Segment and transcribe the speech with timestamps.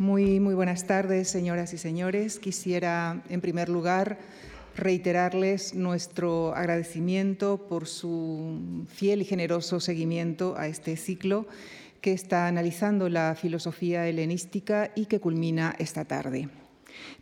[0.00, 2.38] Muy, muy buenas tardes, señoras y señores.
[2.38, 4.16] Quisiera, en primer lugar,
[4.74, 11.46] reiterarles nuestro agradecimiento por su fiel y generoso seguimiento a este ciclo
[12.00, 16.48] que está analizando la filosofía helenística y que culmina esta tarde.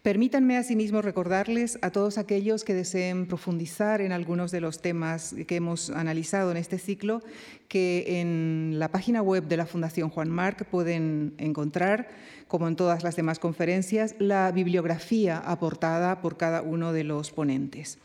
[0.03, 5.57] Permítanme asimismo recordarles a todos aquellos que deseen profundizar en algunos de los temas que
[5.57, 7.23] hemos analizado en este ciclo
[7.69, 12.09] que en la página web de la Fundación Juan Marc pueden encontrar,
[12.49, 17.99] como en todas las demás conferencias, la bibliografía aportada por cada uno de los ponentes.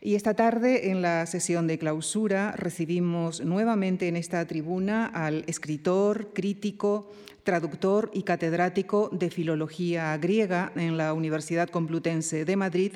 [0.00, 6.32] Y esta tarde, en la sesión de clausura, recibimos nuevamente en esta tribuna al escritor,
[6.32, 7.10] crítico,
[7.42, 12.92] traductor y catedrático de Filología Griega en la Universidad Complutense de Madrid,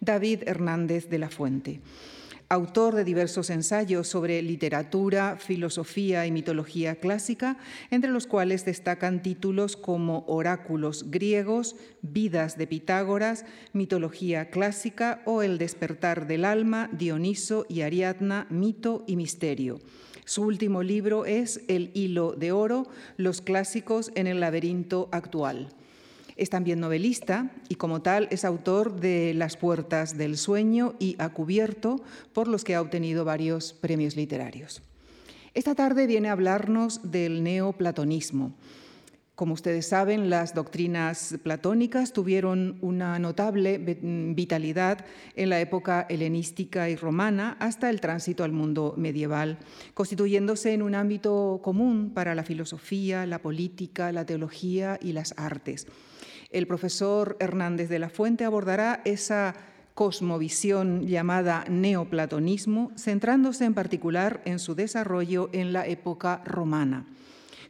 [0.00, 1.80] David Hernández de la Fuente.
[2.52, 7.58] Autor de diversos ensayos sobre literatura, filosofía y mitología clásica,
[7.92, 15.58] entre los cuales destacan títulos como Oráculos griegos, Vidas de Pitágoras, Mitología clásica o El
[15.58, 19.78] despertar del alma, Dioniso y Ariadna, Mito y Misterio.
[20.24, 25.68] Su último libro es El hilo de oro, los clásicos en el laberinto actual.
[26.40, 31.28] Es también novelista y como tal es autor de Las puertas del sueño y A
[31.28, 32.02] cubierto,
[32.32, 34.80] por los que ha obtenido varios premios literarios.
[35.52, 38.54] Esta tarde viene a hablarnos del neoplatonismo,
[39.40, 46.96] como ustedes saben, las doctrinas platónicas tuvieron una notable vitalidad en la época helenística y
[46.96, 49.56] romana hasta el tránsito al mundo medieval,
[49.94, 55.86] constituyéndose en un ámbito común para la filosofía, la política, la teología y las artes.
[56.50, 59.54] El profesor Hernández de la Fuente abordará esa
[59.94, 67.06] cosmovisión llamada neoplatonismo, centrándose en particular en su desarrollo en la época romana.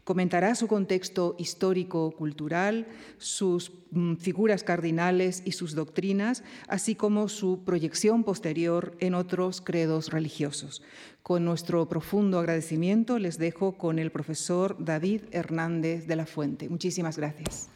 [0.04, 2.86] Comentará su contexto histórico-cultural,
[3.18, 10.10] sus mm, figuras cardinales y sus doctrinas, así como su proyección posterior en otros credos
[10.10, 10.82] religiosos.
[11.22, 16.68] Con nuestro profundo agradecimiento les dejo con el profesor David Hernández de la Fuente.
[16.68, 17.68] Muchísimas gracias.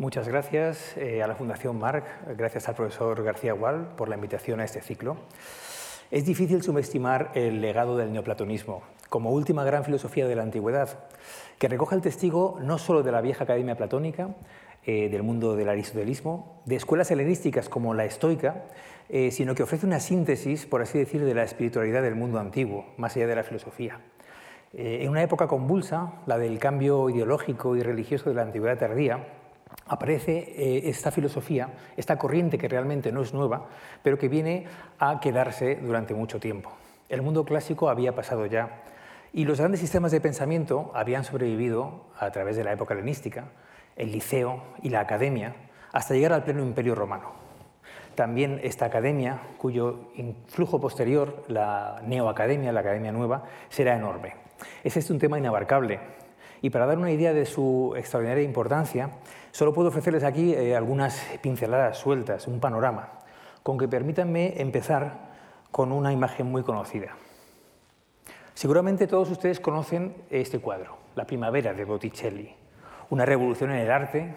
[0.00, 4.58] Muchas gracias eh, a la Fundación Marc, gracias al profesor García Gual por la invitación
[4.60, 5.18] a este ciclo.
[6.10, 10.88] Es difícil subestimar el legado del neoplatonismo como última gran filosofía de la antigüedad,
[11.58, 14.30] que recoge el testigo no solo de la vieja academia platónica,
[14.86, 18.64] eh, del mundo del aristotelismo, de escuelas helenísticas como la estoica,
[19.10, 22.86] eh, sino que ofrece una síntesis, por así decir, de la espiritualidad del mundo antiguo,
[22.96, 24.00] más allá de la filosofía.
[24.72, 29.39] en una época convulsa, la del cambio ideológico y religioso de la antigüedad tardía,
[29.90, 33.66] aparece eh, esta filosofía, esta corriente que realmente no es nueva,
[34.04, 34.66] pero que viene
[35.00, 36.70] a quedarse durante mucho tiempo.
[37.08, 38.84] El mundo clásico había pasado ya
[39.32, 43.46] y los grandes sistemas de pensamiento habían sobrevivido a través de la época helenística,
[43.96, 45.56] el liceo y la academia,
[45.92, 47.32] hasta llegar al pleno imperio romano.
[48.14, 54.34] También esta academia, cuyo influjo posterior, la neoacademia, la academia nueva, será enorme.
[54.84, 55.98] Es este un tema inabarcable
[56.62, 59.10] y para dar una idea de su extraordinaria importancia,
[59.52, 63.10] Solo puedo ofrecerles aquí eh, algunas pinceladas sueltas, un panorama,
[63.62, 65.30] con que permítanme empezar
[65.70, 67.16] con una imagen muy conocida.
[68.54, 72.54] Seguramente todos ustedes conocen este cuadro, La primavera de Botticelli,
[73.08, 74.34] una revolución en el arte,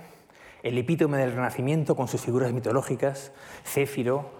[0.63, 3.34] el epítome del Renacimiento con sus figuras mitológicas,
[3.66, 4.31] Céfiro,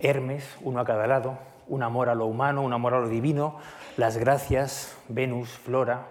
[0.00, 1.38] Hermes, uno a cada lado,
[1.68, 3.56] un amor a lo humano, un amor a lo divino,
[3.96, 6.08] las gracias, Venus, Flora.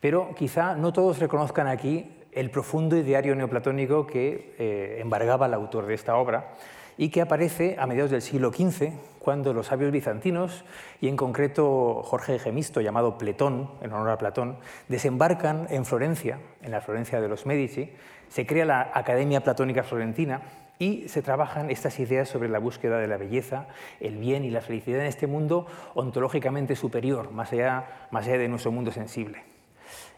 [0.00, 5.86] Pero quizá no todos reconozcan aquí el profundo ideario neoplatónico que eh, embargaba al autor
[5.86, 6.54] de esta obra
[6.96, 10.64] y que aparece a mediados del siglo XV, cuando los sabios bizantinos,
[11.00, 16.70] y en concreto Jorge Gemisto, llamado Pletón, en honor a Platón, desembarcan en Florencia, en
[16.70, 17.92] la Florencia de los Medici,
[18.28, 20.42] se crea la Academia Platónica Florentina
[20.78, 23.68] y se trabajan estas ideas sobre la búsqueda de la belleza,
[24.00, 28.48] el bien y la felicidad en este mundo ontológicamente superior, más allá, más allá de
[28.48, 29.51] nuestro mundo sensible.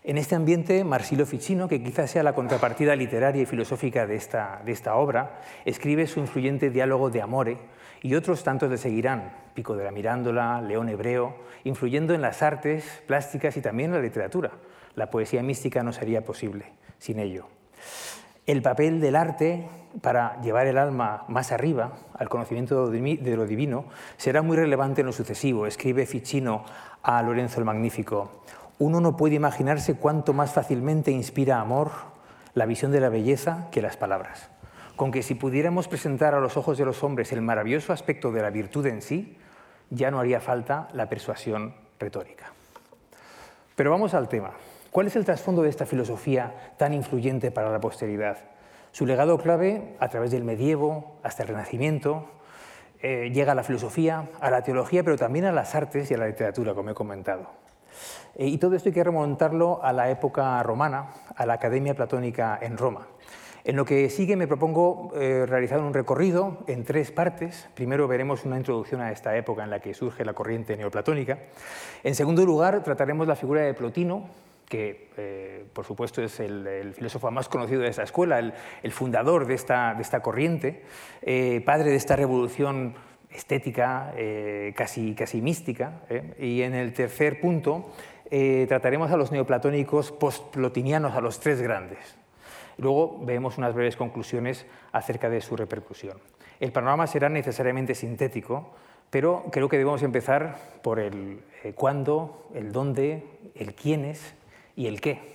[0.07, 4.61] En este ambiente, Marsilio Ficino, que quizás sea la contrapartida literaria y filosófica de esta,
[4.63, 7.57] de esta obra, escribe su influyente diálogo de Amore
[8.03, 11.35] y otros tantos le seguirán, Pico de la Mirándola, León Hebreo,
[11.65, 14.51] influyendo en las artes plásticas y también en la literatura.
[14.95, 16.67] La poesía mística no sería posible
[16.99, 17.47] sin ello.
[18.45, 19.67] El papel del arte
[20.03, 23.87] para llevar el alma más arriba, al conocimiento de lo divino,
[24.19, 25.67] será muy relevante en lo sucesivo.
[25.67, 26.63] Escribe Ficino
[27.03, 28.43] a Lorenzo el Magnífico
[28.79, 31.91] uno no puede imaginarse cuánto más fácilmente inspira amor
[32.55, 34.51] la visión de la belleza que las palabras.
[34.97, 38.43] con que si pudiéramos presentar a los ojos de los hombres el maravilloso aspecto de
[38.43, 39.37] la virtud en sí,
[39.91, 42.53] ya no haría falta la persuasión retórica.
[43.75, 44.53] Pero vamos al tema.
[44.93, 48.39] ¿Cuál es el trasfondo de esta filosofía tan influyente para la posteridad?
[48.93, 52.29] Su legado clave, a través del medievo hasta el Renacimiento,
[53.03, 56.19] eh, llega a la filosofía, a la teología, pero también a las artes y a
[56.19, 57.64] la literatura, como he comentado.
[58.37, 62.59] Eh, y todo esto hay que remontarlo a la época romana, a la Academia Platónica
[62.61, 63.07] en Roma.
[63.65, 67.69] En lo que sigue me propongo eh, realizar un recorrido en tres partes.
[67.75, 71.39] Primero veremos una introducción a esta época en la que surge la corriente neoplatónica.
[72.03, 74.29] En segundo lugar trataremos la figura de Plotino,
[74.69, 79.55] que eh, por supuesto es el, filósofo más conocido de esta escuela, el, fundador de
[79.55, 80.83] esta, de esta corriente,
[81.65, 82.95] padre de esta revolución
[83.35, 86.01] estética eh, casi, casi mística.
[86.39, 87.93] Y en el tercer punto
[88.69, 92.17] trataremos a los neoplatónicos postplotinianos, a los tres grandes.
[92.79, 96.19] Luego vemos unas breves conclusiones acerca de su repercusión.
[96.59, 98.75] El panorama será necesariamente sintético,
[99.11, 101.41] pero creo que debemos empezar por el
[101.77, 104.35] cuándo, el dónde, el quiénes
[104.75, 105.35] y el qué.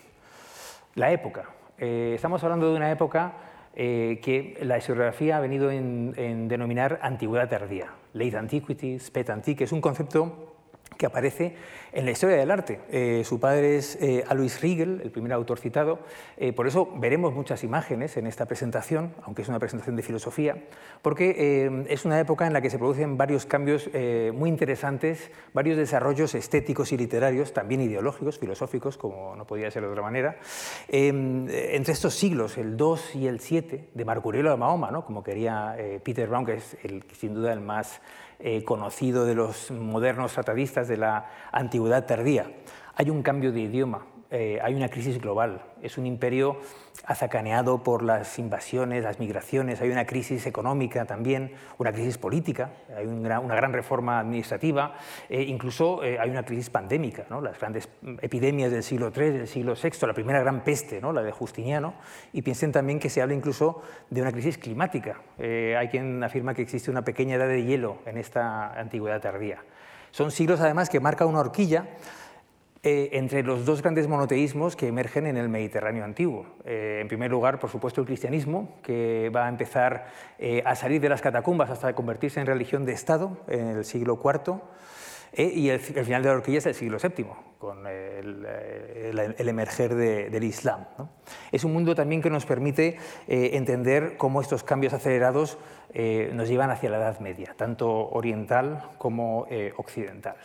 [0.96, 1.46] La época.
[1.78, 3.31] Eh, estamos hablando de una época
[3.75, 7.94] eh, que la historiografía ha venido en, en denominar antigüedad tardía.
[8.13, 10.59] Late Antiquity, Spet Antique, es un concepto
[10.97, 11.56] que aparece
[11.91, 12.80] en la historia del arte.
[12.91, 16.00] Eh, su padre es eh, Alois Riegel, el primer autor citado.
[16.38, 20.57] Eh, por eso veremos muchas imágenes en esta presentación, aunque es una presentación de filosofía,
[21.01, 23.89] porque es una época en la que se producen varios cambios
[24.33, 29.89] muy interesantes, varios desarrollos estéticos y literarios, también ideológicos, filosóficos, como no podía ser de
[29.89, 30.38] otra manera.
[30.89, 35.06] entre estos siglos, el 2 y el 7, de Marco Aurelio de Mahoma, ¿no?
[35.06, 38.01] como quería Peter Brown, que es el, sin duda el más
[38.39, 42.50] eh, conocido de los modernos tratadistas de la antigüedad tardía.
[42.95, 46.57] Hay un cambio de idioma, eh, hay una crisis global, es un imperio
[47.06, 53.06] azacaneado por las invasiones, las migraciones, hay una crisis económica también, una crisis política, hay
[53.06, 54.96] una, gran reforma administrativa,
[55.30, 57.90] e incluso eh, hay una crisis pandémica, las grandes
[58.22, 61.13] epidemias del siglo III, del siglo VI, la primera gran peste, ¿no?
[61.13, 61.94] la de Justiniano,
[62.34, 65.22] y piensen también que se habla incluso de una crisis climática.
[65.38, 69.63] Eh, hay quien afirma que existe una pequeña edad de hielo en esta antigüedad tardía.
[70.12, 71.86] Son siglos además que marca una horquilla
[72.81, 76.46] eh, entre los dos grandes monoteísmos que emergen en el Mediterráneo antiguo.
[76.64, 81.02] Eh, en primer lugar, por supuesto, el cristianismo, que va a empezar eh, a salir
[81.02, 84.62] de las catacumbas hasta convertirse en religión de Estado en el siglo IV,
[85.38, 87.28] y el, final de la horquilla es el siglo VII,
[87.60, 88.48] con el,
[89.38, 90.86] emerger del Islam.
[91.52, 92.98] Es un mundo también que nos permite
[93.28, 95.60] entender cómo estos cambios acelerados
[96.34, 99.46] nos llevan hacia la Edad Media, tanto oriental como
[99.78, 100.36] occidental.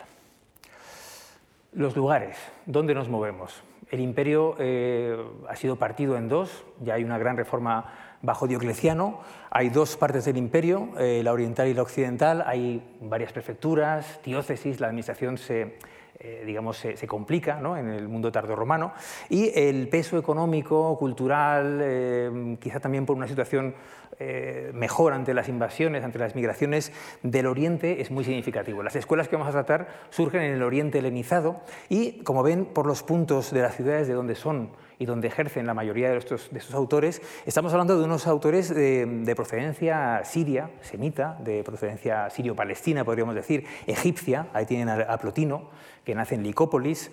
[1.75, 3.61] Los lugares, ¿dónde nos movemos?
[3.91, 5.17] El imperio eh,
[5.49, 9.19] ha sido partido en dos, ya hay una gran reforma bajo Diocleciano,
[9.49, 14.79] hay dos partes del imperio, eh, la oriental y la occidental, hay varias prefecturas, diócesis,
[14.79, 15.77] la administración se,
[16.17, 18.93] eh, digamos, se, complica en el mundo tardorromano.
[19.27, 23.75] Y el peso económico, cultural, quizá también por una situación
[24.19, 26.91] eh, mejor ante las invasiones, ante las migraciones
[27.23, 28.81] del Oriente es muy significativo.
[28.83, 32.85] Las escuelas que vamos a tratar surgen en el Oriente helenizado y, como ven por
[32.85, 34.69] los puntos de las ciudades de donde son
[34.99, 38.73] y donde ejercen la mayoría de estos, de estos autores, estamos hablando de unos autores
[38.73, 45.69] de, procedencia siria, semita, de procedencia sirio-palestina, podríamos decir, egipcia, ahí tienen a Plotino,
[46.05, 47.11] que nace en Licópolis,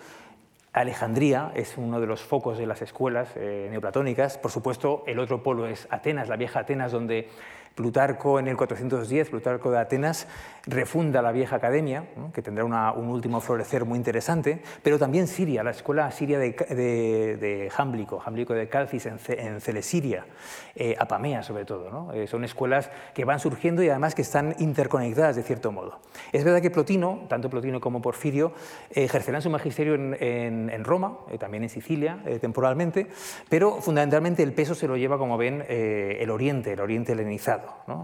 [0.72, 4.38] Alejandría es uno de los focos de las escuelas eh, neoplatónicas.
[4.38, 7.28] Por supuesto, el otro polo es Atenas, la vieja Atenas, donde
[7.74, 10.26] Plutarco en el 410, Plutarco de Atenas,
[10.66, 15.72] refunda la vieja academia, que tendrá un último florecer muy interesante, pero también Siria, la
[15.72, 20.26] escuela siria de, de, de Jámblico, Jámblico de Calcis en, Celesiria,
[20.74, 22.12] eh, Apamea sobre todo.
[22.12, 25.98] Eh, son escuelas que van surgiendo y además que están interconectadas de cierto modo.
[26.32, 28.52] Es verdad que Plotino, tanto Plotino como Porfirio,
[28.90, 33.08] ejercerán su magisterio en, en, Roma, eh, también en Sicilia temporalmente,
[33.48, 37.61] pero fundamentalmente el peso se lo lleva, como ven, el Oriente, el Oriente helenizado.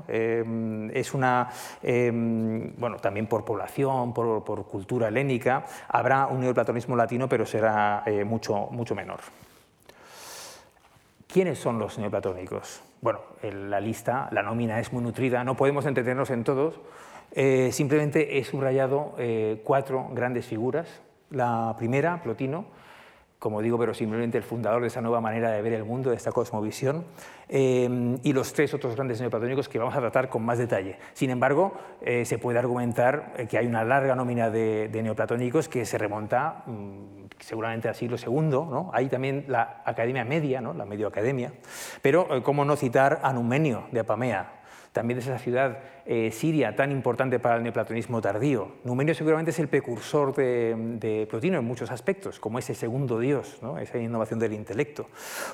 [0.08, 1.48] Em, es una,
[1.82, 8.24] em, bueno, también por población, por, cultura helénica, habrá un neoplatonismo latino, pero será eh,
[8.24, 9.20] mucho, mucho menor.
[11.26, 12.82] ¿Quiénes son los neoplatónicos?
[13.00, 16.80] Bueno, la lista, la nómina es muy nutrida, no podemos entendernos en todos,
[17.32, 20.88] eh, simplemente he subrayado eh, cuatro grandes figuras.
[21.30, 22.64] La primera, Plotino,
[23.38, 26.16] como digo, pero simplemente el fundador de esa nueva manera de ver el mundo, de
[26.16, 27.04] esta cosmovisión,
[27.48, 30.98] eh, y los tres otros grandes neoplatónicos que vamos a tratar con más detalle.
[31.14, 35.84] Sin embargo, eh, se puede argumentar eh, que hay una larga nómina de, neoplatónicos que
[35.84, 38.90] se remonta mm, seguramente al siglo II, ¿no?
[38.92, 40.74] hay también la Academia Media, ¿no?
[40.74, 41.52] la Medioacademia,
[42.02, 44.57] pero eh, cómo no citar a Numenio de Apamea,
[44.98, 48.72] también de esa ciudad eh, siria tan importante para el neoplatonismo tardío.
[48.82, 53.98] Numenio seguramente es el precursor de, Plotino en muchos aspectos, como ese segundo dios, esa
[53.98, 55.06] innovación del intelecto.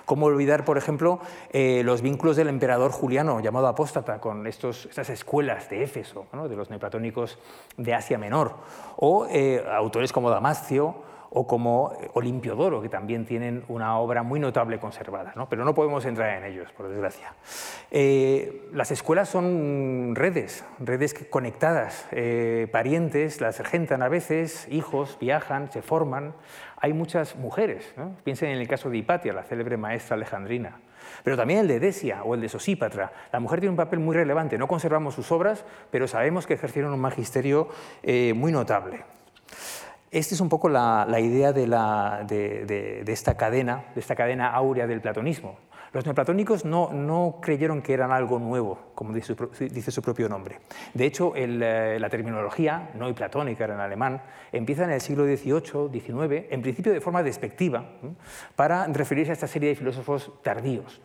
[0.06, 1.20] ¿Cómo olvidar, por ejemplo,
[1.52, 6.70] eh, los vínculos del emperador Juliano, llamado apóstata, con estas escuelas de Éfeso, de los
[6.70, 7.38] neoplatónicos
[7.76, 8.54] de Asia Menor?
[8.96, 10.96] O eh, autores como Damascio,
[11.34, 15.48] o como Olimpiodoro, que también tienen una obra muy notable conservada, ¿no?
[15.48, 17.34] pero no podemos entrar en ellos, por desgracia.
[17.90, 25.72] Eh, las escuelas son redes, redes conectadas, eh, parientes, las regentan a veces, hijos, viajan,
[25.72, 26.34] se forman.
[26.76, 30.78] Hay muchas mujeres, piensen en el caso de Hipatia, la célebre maestra alejandrina,
[31.24, 33.12] pero también el de Desia o el de Sosípatra.
[33.32, 36.92] La mujer tiene un papel muy relevante, no conservamos sus obras, pero sabemos que ejercieron
[36.92, 37.68] un magisterio
[38.04, 39.02] eh, muy notable.
[40.14, 45.56] Esta es un poco la, idea de, esta cadena, de esta cadena áurea del platonismo.
[45.94, 49.28] Los neoplatónicos no, no creyeron que eran algo nuevo, como dice
[49.92, 50.58] su, propio nombre.
[50.92, 54.20] De hecho, eh, la terminología neoplatónica era en alemán,
[54.50, 57.92] empieza en el siglo XVIII, XIX, en principio de forma despectiva,
[58.56, 61.00] para referirse a esta serie de filósofos tardíos.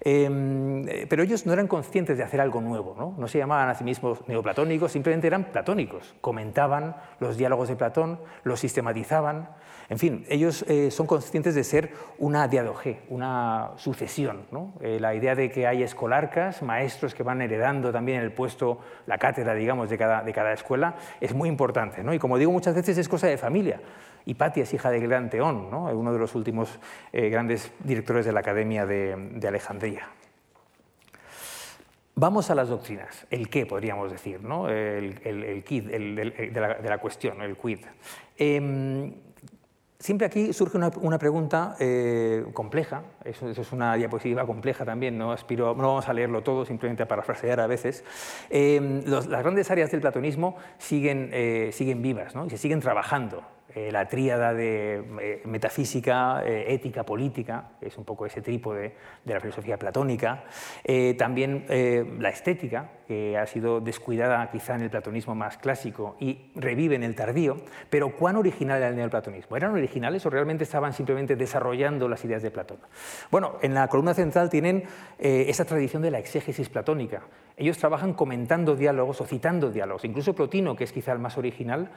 [0.00, 3.14] Em, eh, pero ellos no eran conscientes de hacer algo nuevo, ¿no?
[3.16, 8.20] no se llamaban a sí mismos neoplatónicos, simplemente eran platónicos, comentaban los diálogos de Platón,
[8.44, 9.48] los sistematizaban,
[9.90, 14.42] en fin, ellos eh, son conscientes de ser una diadoge, una sucesión.
[14.82, 19.16] Eh, la idea de que hay escolarcas, maestros que van heredando también el puesto, la
[19.16, 22.04] cátedra, digamos, de cada, escuela, es muy importante.
[22.04, 22.12] ¿no?
[22.12, 23.80] Y como digo muchas veces, es cosa de familia.
[24.26, 26.78] Hipatia es hija de Gran Teón, uno de los últimos
[27.14, 30.06] eh, grandes directores de la Academia de, Alejandría.
[32.14, 34.68] Vamos a las doctrinas, el qué podríamos decir, ¿no?
[34.68, 37.78] el, el, quid de, la, cuestión, el quid.
[38.36, 39.14] Em,
[40.00, 45.74] Siempre aquí surge una, pregunta eh, compleja, eso, es una diapositiva compleja también, no, Aspiro,
[45.74, 48.04] no vamos a leerlo todo, simplemente a parafrasear a veces.
[48.48, 52.46] Eh, las grandes áreas del platonismo siguen, eh, siguen vivas ¿no?
[52.46, 53.57] y se siguen trabajando.
[53.74, 59.34] Eh, la tríada de eh, metafísica, eh, ética, política, es un poco ese trípode de
[59.34, 60.44] la filosofía platónica,
[61.18, 61.66] también
[62.18, 67.02] la estética, que ha sido descuidada quizá en el platonismo más clásico y revive en
[67.02, 67.56] el tardío,
[67.90, 69.56] pero ¿cuán original era el neoplatonismo?
[69.56, 72.78] ¿Eran originales o realmente estaban simplemente desarrollando las ideas de Platón?
[73.30, 74.84] Bueno, en la columna central tienen
[75.18, 77.22] esa tradición de la exégesis platónica,
[77.58, 80.04] ellos trabajan comentando diálogos o citando diálogos.
[80.04, 81.90] Incluso Plotino, que es quizá el más original,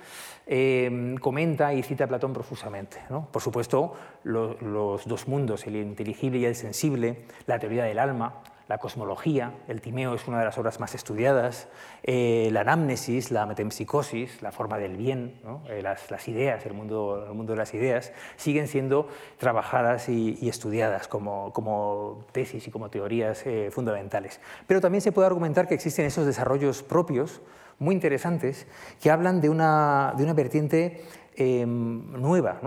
[0.48, 2.98] eh, comenta y cita a Platón profusamente.
[3.32, 8.42] Por supuesto, los dos mundos, el inteligible y el sensible, la teoría del alma,
[8.72, 11.68] la cosmología, el Timeo es una de las obras más estudiadas,
[12.04, 17.34] eh, la anamnesis, la metempsicosis, la forma del bien, eh, las, ideas, el mundo, el
[17.34, 23.46] mundo de las ideas, siguen siendo trabajadas y, estudiadas como, como, tesis y como teorías
[23.46, 24.40] eh, fundamentales.
[24.68, 27.42] Pero también se puede argumentar que existen esos desarrollos propios
[27.78, 28.68] muy interesantes
[29.02, 31.04] que hablan de una, de una vertiente
[31.38, 32.62] nueva.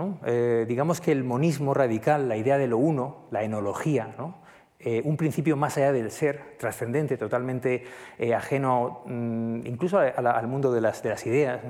[0.67, 4.44] digamos que el monismo radical, la idea de lo uno, la enología, ¿no?
[4.87, 7.85] Eh, un principio más allá del ser, trascendente, totalmente
[8.19, 11.61] eh, ajeno mm, incluso al mundo de las, ideas,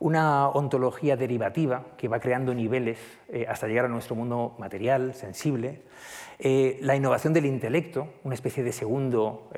[0.00, 5.82] una ontología derivativa que va creando niveles eh, hasta llegar a nuestro mundo material, sensible,
[6.38, 9.48] la innovación del intelecto, una especie de segundo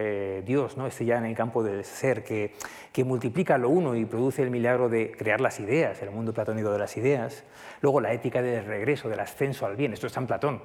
[0.44, 0.86] Dios, ¿no?
[0.86, 2.52] este ya en el campo del ser, que,
[2.92, 6.70] que multiplica lo uno y produce el milagro de crear las ideas, el mundo platónico
[6.70, 7.42] de las ideas,
[7.80, 10.60] luego la ética del regreso, del ascenso al bien, esto es San Platón,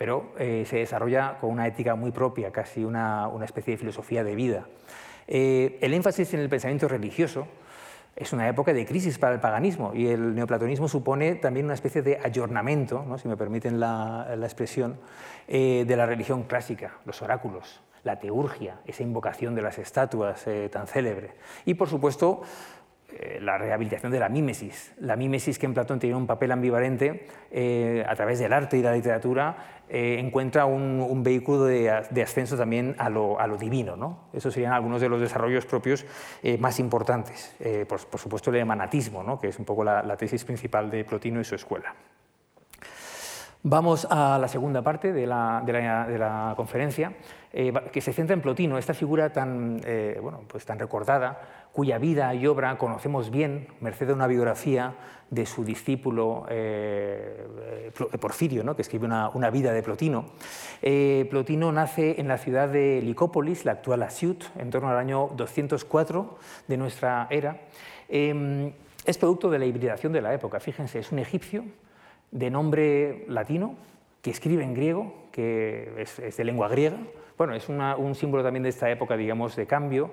[0.00, 4.34] pero eh, se desarrolla con una ética muy propia, casi una, especie de filosofía de
[4.34, 4.64] vida.
[5.28, 7.46] Eh, el énfasis en el pensamiento religioso
[8.16, 12.00] es una época de crisis para el paganismo y el neoplatonismo supone también una especie
[12.00, 14.96] de ayornamiento, si me permiten la, expresión,
[15.46, 20.86] eh, de la religión clásica, los oráculos, la teurgia, esa invocación de las estatuas tan
[20.86, 21.32] célebre.
[21.66, 22.40] Y, por supuesto,
[23.18, 24.92] eh, la rehabilitación de la mímesis.
[24.98, 28.82] La mímesis que en Platón tiene un papel ambivalente, eh, a través del arte y
[28.82, 31.90] la literatura, eh, encuentra un, vehículo de,
[32.22, 33.96] ascenso también a lo, divino.
[33.96, 34.28] ¿no?
[34.32, 36.06] Esos serían algunos de los desarrollos propios
[36.58, 37.54] más importantes.
[37.88, 39.38] Por, supuesto, el emanatismo, ¿no?
[39.38, 41.94] que es un poco la, tesis principal de Plotino y su escuela.
[43.62, 47.12] Vamos a la segunda parte de la, conferencia,
[47.50, 49.80] que se centra en Plotino, esta figura tan,
[50.22, 51.40] bueno, pues tan recordada
[51.72, 54.94] cuya vida y obra conocemos bien, merced a una biografía
[55.30, 57.46] de su discípulo eh,
[58.12, 58.74] eh, Porfirio, ¿no?
[58.74, 60.26] que escribe una, vida de Plotino.
[60.82, 65.30] Eh, Plotino nace en la ciudad de Licópolis, la actual Asiut, en torno al año
[65.36, 67.60] 204 de nuestra era.
[68.08, 68.72] Em,
[69.04, 70.58] es producto de la hibridación de la época.
[70.58, 71.64] Fíjense, es un egipcio
[72.32, 73.76] de nombre latino,
[74.22, 76.98] que escribe en griego, que es, de lengua griega.
[77.40, 80.10] Bueno, es un símbolo también de esta época, digamos, de cambio.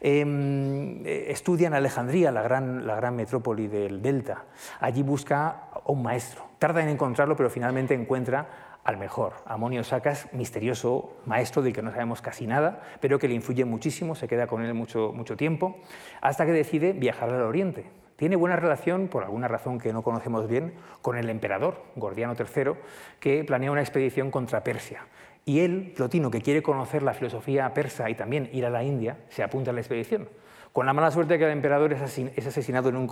[0.00, 4.46] Em, eh, estudia en Alejandría, la gran, metrópoli del Delta.
[4.80, 6.42] Allí busca a un maestro.
[6.58, 9.34] Tarda en encontrarlo, pero finalmente encuentra al mejor.
[9.44, 14.14] Amonio Sacas, misterioso maestro del que no sabemos casi nada, pero que le influye muchísimo,
[14.14, 15.76] se queda con él mucho tiempo,
[16.22, 17.90] hasta que decide viajar al Oriente.
[18.20, 22.72] Tiene buena relación, por alguna razón que no conocemos bien, con el emperador, Gordiano III,
[23.18, 25.06] que planea una expedición contra Persia.
[25.44, 29.18] Y él, Plotino, que quiere conocer la filosofía persa y también ir a la India,
[29.28, 30.28] se apunta a la expedición
[30.72, 33.06] con la mala suerte que el emperador es asesinado en un,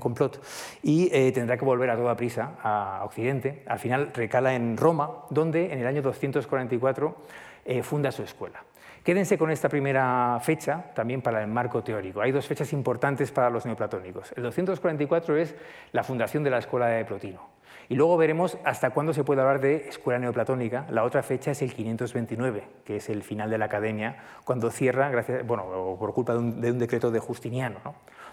[0.00, 0.44] complot
[0.82, 3.62] y eh, tendrá que volver a toda prisa a Occidente.
[3.66, 7.16] Al final recala en Roma, donde en el año 244
[7.64, 8.64] eh, funda su escuela.
[9.04, 12.22] Quédense con esta primera fecha también para el marco teórico.
[12.22, 14.32] Hay dos fechas importantes para los neoplatónicos.
[14.34, 15.54] El 244 es
[15.92, 17.54] la fundación de la escuela de Plotino.
[17.88, 20.86] Y luego veremos hasta cuándo se puede hablar de escuela neoplatónica.
[20.90, 25.10] La otra fecha es el 529, que es el final de la academia, cuando cierra,
[25.10, 26.38] gracias, bueno, por culpa de
[26.70, 27.78] un, decreto de Justiniano.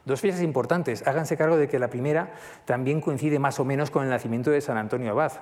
[0.05, 1.05] Dos fechas importantes.
[1.07, 2.31] Háganse cargo de que la primera
[2.65, 5.33] también coincide más o menos con el nacimiento de San Antonio Abad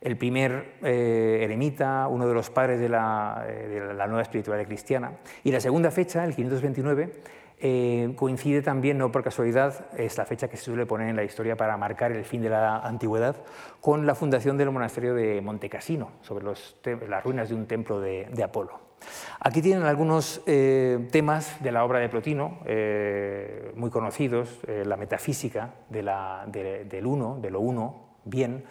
[0.00, 4.66] el primer eh, eremita, uno de los padres de la, eh, de la, nueva espiritualidad
[4.66, 5.12] cristiana.
[5.42, 7.12] Y la segunda fecha, el 529,
[7.60, 11.24] eh, coincide también, no por casualidad, es la fecha que se suele poner en la
[11.24, 13.36] historia para marcar el fin de la antigüedad,
[13.80, 16.44] con la fundación del monasterio de Montecassino, sobre
[17.08, 18.80] las ruinas de un templo de, Apolo.
[19.40, 25.74] Aquí tienen algunos eh, temas de la obra de Plotino, eh, muy conocidos, la metafísica
[25.88, 28.64] del uno, de lo uno, bien,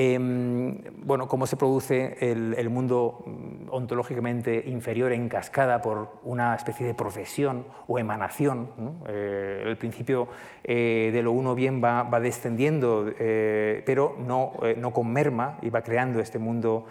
[0.00, 6.86] Em, bueno, cómo se produce el, mundo mm, ontológicamente inferior en cascada por una especie
[6.86, 8.68] de profesión o emanación.
[9.08, 10.28] Eh, el principio
[10.62, 15.82] eh, de lo uno bien va, descendiendo, eh, pero no, no con merma y va
[15.82, 16.86] creando este mundo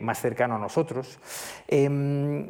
[0.00, 1.20] más cercano a nosotros.
[1.68, 2.48] Em,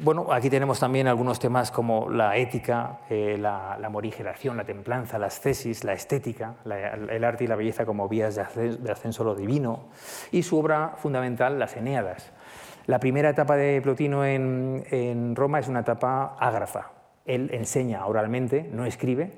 [0.00, 5.26] bueno, aquí tenemos también algunos temas como la ética, la, la, morigeración, la templanza, la
[5.26, 9.88] ascesis, la estética, el arte y la belleza como vías de ascenso divino,
[10.30, 12.32] y su obra fundamental, las Eneadas.
[12.86, 16.90] La primera etapa de Plotino en, Roma es una etapa ágrafa.
[17.24, 19.32] Él enseña oralmente, no escribe,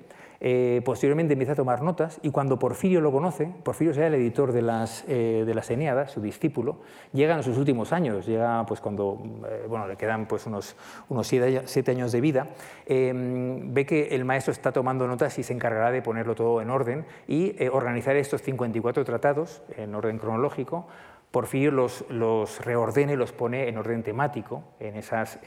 [0.45, 4.51] eh, posteriormente empieza a tomar notas y cuando Porfirio lo conoce, Porfirio será el editor
[4.51, 6.79] de las, eh, de las Eneadas, su discípulo,
[7.13, 10.75] llega en sus últimos años, llega pues cuando eh, bueno, le quedan pues unos,
[11.09, 12.49] unos siete, años de vida,
[12.89, 17.07] ve que el maestro está tomando notas y se encargará de ponerlo todo en orden
[17.29, 20.89] y organizar estos 54 tratados en orden cronológico.
[21.31, 25.39] Porfirio los, los reordena y los pone en orden temático, en esas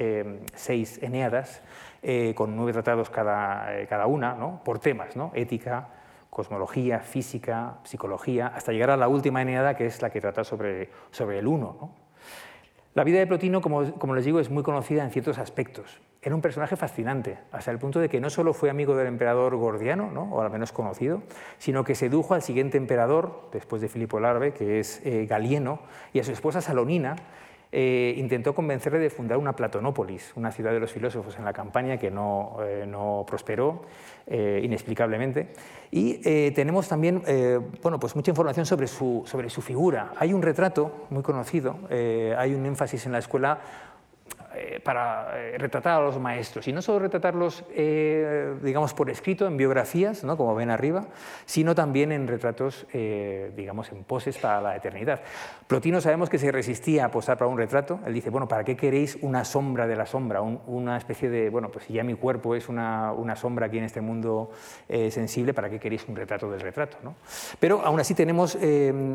[0.56, 1.62] seis eneadas,
[2.08, 4.62] eh, con nueve tratados cada, eh, cada una, ¿no?
[4.64, 5.32] por temas, ¿no?
[5.34, 5.88] ética,
[6.30, 10.92] cosmología, física, psicología, hasta llegar a la última eneada, que es la que trata sobre,
[11.10, 11.96] sobre el uno.
[12.94, 16.00] La vida de Plotino, como, como, les digo, es muy conocida en ciertos aspectos.
[16.22, 19.56] Era un personaje fascinante, hasta el punto de que no solo fue amigo del emperador
[19.56, 20.32] Gordiano, ¿no?
[20.32, 21.24] o al menos conocido,
[21.58, 25.80] sino que sedujo al siguiente emperador, después de Filipo el Árabe, que es eh, Galieno,
[26.14, 27.16] y a su esposa Salonina,
[27.78, 31.98] eh, intentó convencerle de fundar una Platonópolis, una ciudad de los filósofos en la campaña
[31.98, 32.90] que no, eh,
[33.28, 33.82] prosperó
[34.28, 35.50] eh, inexplicablemente.
[35.92, 37.22] Y tenemos también
[37.82, 40.14] bueno, pues mucha información sobre su, sobre su figura.
[40.18, 43.60] Hay un retrato muy conocido, hay un énfasis en la escuela
[44.56, 49.48] eh, para eh, retratar a los maestros, y no solo retratarlos, eh, digamos, por escrito,
[49.48, 50.38] en biografías, ¿no?
[50.38, 51.08] como ven arriba,
[51.46, 52.88] sino también en retratos,
[53.56, 55.22] digamos, en poses para la eternidad.
[55.68, 58.76] Plotino sabemos que se resistía a posar para un retrato, él dice, bueno, ¿para qué
[58.76, 60.42] queréis una sombra de la sombra?
[60.42, 63.84] una especie de, bueno, pues si ya mi cuerpo es una, una sombra aquí en
[63.84, 64.52] este mundo
[64.88, 66.98] sensible, ¿para qué queréis un retrato del retrato?
[67.04, 67.16] ¿no?
[67.60, 68.58] Pero aún así tenemos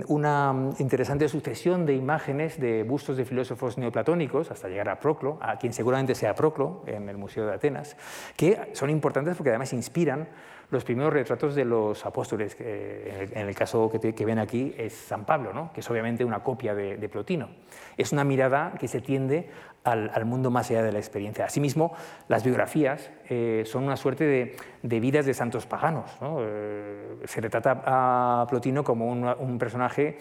[0.08, 5.56] una interesante sucesión de imágenes de bustos de filósofos neoplatónicos, hasta llegar a Proclo, a
[5.56, 7.96] quien seguramente sea Proclo en el Museo de Atenas,
[8.36, 10.28] que son importantes porque además inspiran
[10.70, 15.24] los primeros retratos de los apóstoles, que en el caso que, ven aquí es San
[15.24, 15.72] Pablo, ¿no?
[15.72, 17.48] que es obviamente una copia de, Plotino.
[17.96, 19.50] Es una mirada que se tiende
[19.82, 21.44] al, mundo más allá de la experiencia.
[21.44, 21.92] Asimismo,
[22.28, 26.10] las biografías eh, son una suerte de, vidas de santos paganos.
[26.22, 30.18] Eh, se retrata a Plotino como un, personaje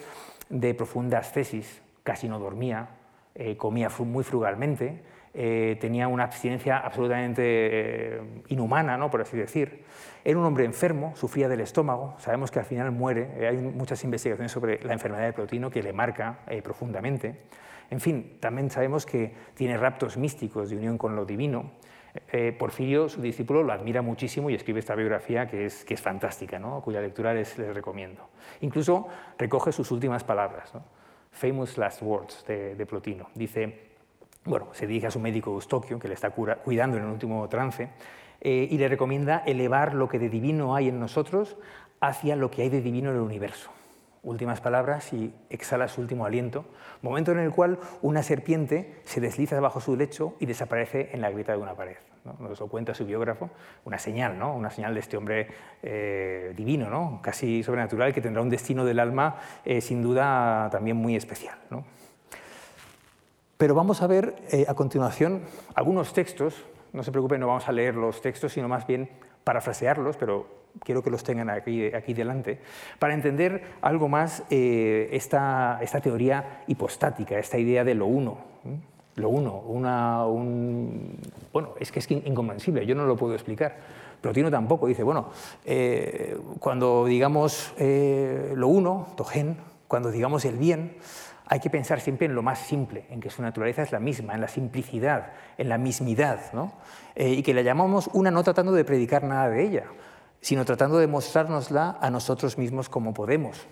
[0.49, 2.89] de profunda ascesis, casi no dormía,
[3.35, 5.01] eh, comía muy frugalmente,
[5.33, 9.09] eh, tenía una abstinencia absolutamente eh, inhumana, ¿no?
[9.09, 9.83] por así decir.
[10.25, 14.51] Era un hombre enfermo, sufría del estómago, sabemos que al final muere, hay muchas investigaciones
[14.51, 17.37] sobre la enfermedad de Plotino que le marca profundamente.
[17.89, 21.71] En fin, también sabemos que tiene raptos místicos de unión con lo divino.
[22.31, 26.01] Eh, Porfirio, su discípulo, lo admira muchísimo y escribe esta biografía que es, que es
[26.01, 26.81] fantástica, ¿no?
[26.81, 28.29] cuya lectura les, recomiendo.
[28.61, 30.71] Incluso recoge sus últimas palabras,
[31.31, 33.29] Famous Last Words de, Plotino.
[33.35, 33.89] Dice,
[34.45, 37.89] bueno, se dirige a su médico Eustoquio, que le está cuidando en el último trance,
[38.41, 41.57] eh, y le recomienda elevar lo que de divino hay en nosotros
[41.99, 43.71] hacia lo que hay de divino en el universo
[44.23, 46.65] últimas palabras y exhala su último aliento,
[47.01, 51.31] momento en el cual una serpiente se desliza debajo su lecho y desaparece en la
[51.31, 51.97] grieta de una pared.
[52.25, 52.35] ¿No?
[52.39, 53.49] Nos lo cuenta su biógrafo,
[53.85, 54.55] una señal, ¿no?
[54.55, 55.47] una señal de este hombre
[55.81, 57.19] eh, divino, ¿no?
[57.21, 61.57] casi sobrenatural, que tendrá un destino del alma eh, sin duda también muy especial.
[63.57, 65.41] Pero vamos a ver eh, a continuación
[65.75, 69.09] algunos textos, no se preocupen, no vamos a leer los textos, sino más bien
[69.43, 70.47] parafrasearlos, pero
[70.83, 72.59] quiero que los tengan aquí, aquí delante,
[72.99, 78.37] para entender algo más esta, esta, teoría hipostática, esta idea de lo uno.
[79.15, 81.17] Lo uno, una, un,
[81.51, 83.77] bueno, es que es incomprensible, yo no lo puedo explicar.
[84.21, 85.29] Plotino tampoco dice, bueno,
[85.65, 90.97] eh, cuando digamos eh, lo uno, togen, cuando digamos el bien,
[91.47, 94.35] hay que pensar siempre en lo más simple, en que su naturaleza es la misma,
[94.35, 96.73] en la simplicidad, en la mismidad, ¿no?
[97.15, 99.85] y que la llamamos una no tratando de predicar nada de ella,
[100.41, 103.67] sino tratando de mostrárnosla a nosotros mismos como podemos.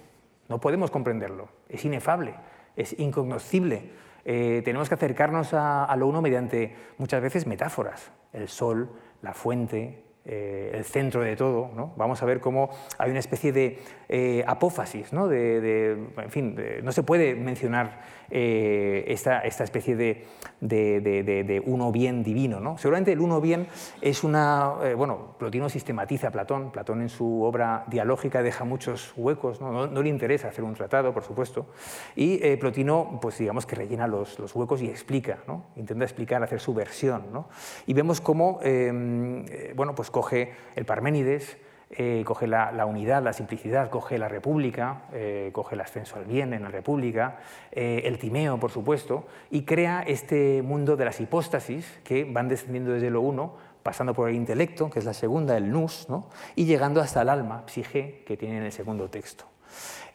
[0.49, 2.33] No podemos comprenderlo, es inefable,
[2.77, 3.91] es incognoscible.
[4.23, 8.89] Eh, tenemos que acercarnos a, lo uno mediante muchas veces metáforas, el sol,
[9.21, 11.71] la fuente, eh, el centro de todo.
[11.73, 11.93] ¿no?
[11.95, 15.29] Vamos a ver cómo hay una especie de eh, apófasis, ¿no?
[15.29, 20.25] De, en fin, no se puede mencionar eh, esta, esta, especie de,
[20.59, 22.59] de, uno bien divino.
[22.59, 22.77] ¿no?
[22.77, 23.67] Seguramente el uno bien
[24.01, 24.73] es una...
[24.97, 30.01] bueno, Plotino sistematiza a Platón, Platón en su obra dialógica deja muchos huecos, no, no,
[30.03, 31.67] le interesa hacer un tratado, por supuesto,
[32.15, 35.67] y Plotino, pues digamos que rellena los, los huecos y explica, ¿no?
[35.77, 37.27] intenta explicar, hacer su versión.
[37.31, 37.47] ¿no?
[37.85, 41.57] Y vemos cómo, em, bueno, pues coge el Parménides,
[41.91, 46.53] eh, coge la, unidad, la simplicidad, coge la república, eh, coge el ascenso al bien
[46.53, 47.37] en la república,
[47.71, 52.93] eh, el timeo, por supuesto, y crea este mundo de las hipóstasis que van descendiendo
[52.93, 56.07] desde lo uno, pasando por el intelecto, que es la segunda, el nous,
[56.55, 59.45] y llegando hasta el alma, psique, que tiene en el segundo texto.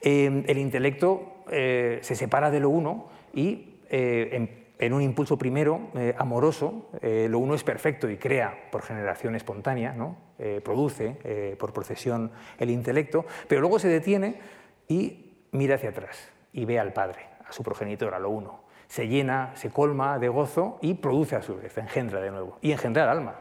[0.03, 7.27] el intelecto se separa de lo uno y en un impulso primero eh, amoroso, eh,
[7.31, 10.17] lo uno es perfecto y crea por generación espontánea, ¿no?
[10.39, 14.41] Eh, produce por procesión el intelecto, pero luego se detiene
[14.89, 18.63] y mira hacia atrás y ve al Padre, a su progenitor, a lo uno.
[18.89, 22.59] Se llena, se colma de gozo y produce a su vez, engendra de nuevo.
[22.61, 23.37] Y engendra el alma.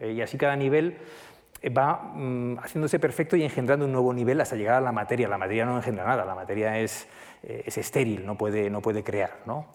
[0.00, 0.96] y así cada nivel
[1.76, 5.28] va mm, haciéndose perfecto y engendrando un nuevo nivel hasta llegar a la materia.
[5.28, 7.08] La materia no engendra nada, la materia es,
[7.42, 9.40] es estéril, no puede, no puede crear.
[9.46, 9.66] ¿no?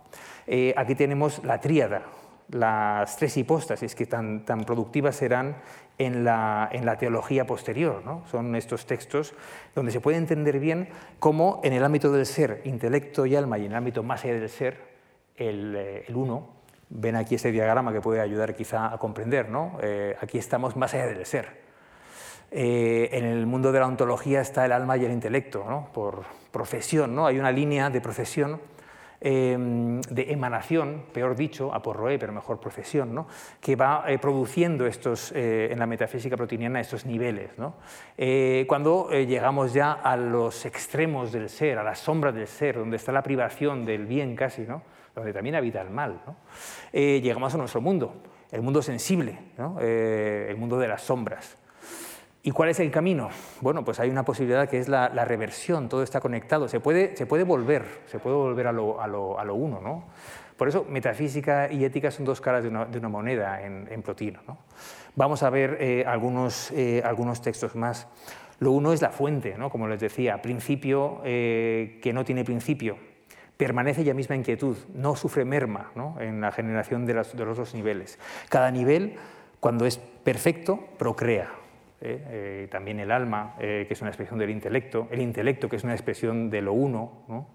[0.47, 2.03] Eh, aquí tenemos la tríada,
[2.49, 5.57] las tres hipóstasis que tan, tan productivas serán
[5.97, 8.01] en la, en la teología posterior.
[8.05, 8.23] ¿no?
[8.29, 9.33] Son estos textos
[9.75, 13.65] donde se puede entender bien cómo en el ámbito del ser, intelecto y alma, y
[13.65, 14.91] en el ámbito más allá del ser,
[15.35, 19.77] el, eh, el uno, ven aquí este diagrama que puede ayudar quizá a comprender, ¿no?
[19.81, 21.61] Eh, aquí estamos más allá del ser.
[22.51, 25.87] En el mundo de la ontología está el alma y el intelecto, ¿no?
[25.93, 27.25] por profesión, ¿no?
[27.25, 28.59] hay una línea de procesión
[29.23, 33.27] Em, de emanación, peor dicho, aporroé, pero mejor procesión, ¿no?
[33.59, 37.51] que va eh, produciendo estos, eh, en la metafísica protiniana estos niveles.
[37.55, 37.75] ¿no?
[38.17, 42.97] Eh, cuando llegamos ya a los extremos del ser, a las sombras del ser, donde
[42.97, 44.81] está la privación del bien casi, ¿no?
[45.13, 46.19] donde también habita el mal,
[46.91, 49.37] llegamos a nuestro mundo, el mundo sensible,
[49.77, 51.60] el mundo de las sombras.
[52.43, 53.29] ¿Y cuál es el camino?
[53.61, 57.27] Bueno, pues hay una posibilidad que es la, reversión, todo está conectado, se puede, se
[57.27, 59.79] puede volver, se puede volver a lo, uno.
[59.79, 60.05] ¿no?
[60.57, 64.39] Por eso metafísica y ética son dos caras de una, moneda en, en Plotino.
[64.47, 64.57] ¿no?
[65.15, 68.07] Vamos a ver eh, algunos, eh, algunos textos más.
[68.57, 69.69] Lo uno es la fuente, ¿no?
[69.69, 72.97] como les decía, principio eh, que no tiene principio,
[73.55, 78.17] permanece ya misma inquietud, no sufre merma en la generación de los dos niveles.
[78.49, 79.17] Cada nivel,
[79.59, 81.60] cuando es perfecto, procrea,
[82.01, 82.63] ¿eh?
[82.63, 85.83] Eh, también el alma, eh, que es una expresión del intelecto, el intelecto, que es
[85.83, 87.47] una expresión de lo uno.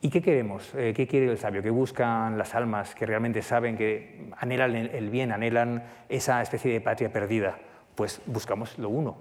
[0.00, 0.70] ¿Y qué queremos?
[0.72, 1.60] ¿Qué quiere el sabio?
[1.60, 6.80] ¿Qué buscan las almas que realmente saben que anhelan el bien, anhelan esa especie de
[6.80, 7.58] patria perdida?
[7.96, 9.18] Pues buscamos lo uno.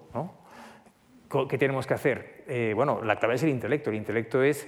[1.49, 2.73] ¿Qué tenemos que hacer?
[2.75, 3.89] bueno, la clave es el intelecto.
[3.89, 4.67] El intelecto es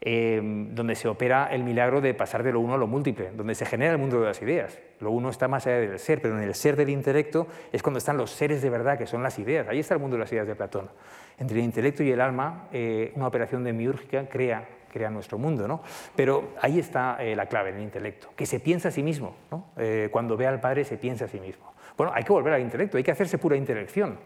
[0.00, 3.54] Em, donde se opera el milagro de pasar de lo uno a lo múltiple, donde
[3.54, 4.78] se genera el mundo de las ideas.
[5.00, 7.98] Lo uno está más allá del ser, pero en el ser del intelecto es cuando
[7.98, 9.66] están los seres de verdad, que son las ideas.
[9.68, 10.90] Ahí está el mundo de las ideas de Platón.
[11.38, 15.66] Entre el intelecto y el alma, eh, una operación demiúrgica crea, crea nuestro mundo.
[15.66, 15.82] ¿no?
[16.14, 19.34] Pero ahí está eh, la clave, en el intelecto, que se piensa a sí mismo.
[19.78, 21.72] Eh, cuando ve al Padre se piensa a sí mismo.
[21.96, 24.18] Bueno, hay que volver al intelecto, hay que hacerse pura intelección,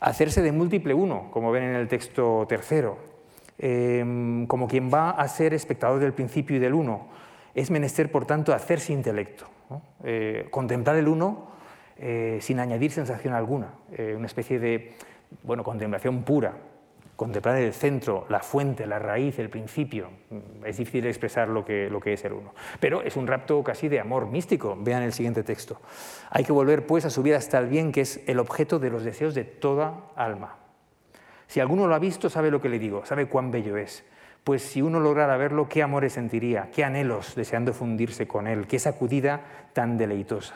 [0.00, 3.17] hacerse de múltiple uno, como ven en el texto tercero,
[3.58, 7.08] em, como quien va a ser espectador del principio y del uno.
[7.54, 9.46] Es menester, por tanto, hacerse intelecto,
[10.04, 11.48] eh, contemplar el uno
[11.96, 14.92] eh, sin añadir sensación alguna, eh, una especie de
[15.42, 16.54] bueno, contemplación pura,
[17.16, 20.08] contemplar el centro, la fuente, la raíz, el principio.
[20.64, 22.54] Es difícil expresar lo que, lo que es el uno.
[22.78, 24.78] Pero es un rapto casi de amor místico.
[24.78, 25.80] Vean el siguiente texto.
[26.30, 29.02] Hay que volver pues a subir hasta el bien que es el objeto de los
[29.02, 30.56] deseos de toda alma.
[31.48, 34.04] Si alguno lo ha visto, sabe lo que le digo, sabe cuán bello es.
[34.44, 38.78] Pues si uno lograra verlo, qué amores sentiría, qué anhelos deseando fundirse con él, qué
[38.78, 39.40] sacudida
[39.72, 40.54] tan deleitosa.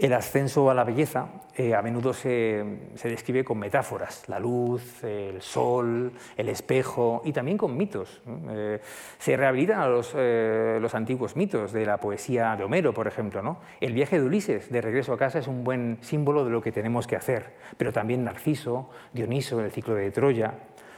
[0.00, 2.64] El ascenso a la belleza eh, a menudo se,
[3.04, 8.22] describe con metáforas, la luz, el sol, el espejo y también con mitos.
[8.48, 8.80] Eh,
[9.18, 13.58] se rehabilitan eh, los, antiguos mitos de la poesía de Homero, por ejemplo.
[13.78, 16.72] El viaje de Ulises de regreso a casa es un buen símbolo de lo que
[16.72, 20.54] tenemos que hacer, pero también Narciso, Dioniso, el ciclo de Troya.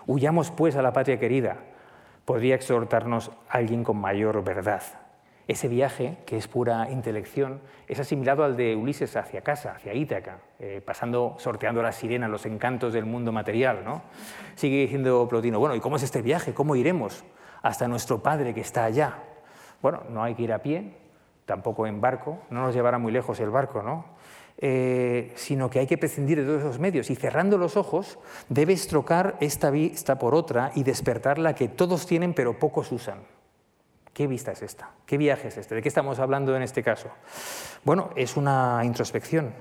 [0.07, 1.57] Huyamos pues a la patria querida,
[2.25, 5.02] podría exhortarnos alguien con mayor verdad.
[5.49, 10.39] Ese viaje, que es pura intelección, es asimilado al de Ulises hacia casa, hacia Ítaca,
[10.61, 13.85] eh, pasando, sorteando las sirenas, los encantos del mundo material.
[13.85, 14.03] ¿no?
[14.55, 16.55] Sigue diciendo Plotino, bueno, ¿y cómo es este viaje?
[16.55, 17.25] ¿Cómo iremos
[17.63, 19.19] hasta nuestro Padre que está allá?
[19.83, 20.93] Bueno, no hay que ir a pie,
[21.45, 24.05] tampoco en barco, no nos llevará muy lejos el barco, ¿no?
[24.59, 28.87] Eh, sino que hay que prescindir de todos esos medios y cerrando los ojos debes
[28.87, 33.19] trocar esta vista por otra y despertar la que todos tienen pero pocos usan.
[34.13, 34.91] ¿Qué vista es esta?
[35.07, 35.75] ¿Qué viaje es este?
[35.75, 37.09] ¿De qué estamos hablando en este caso?
[37.83, 39.55] Bueno, es una introspección,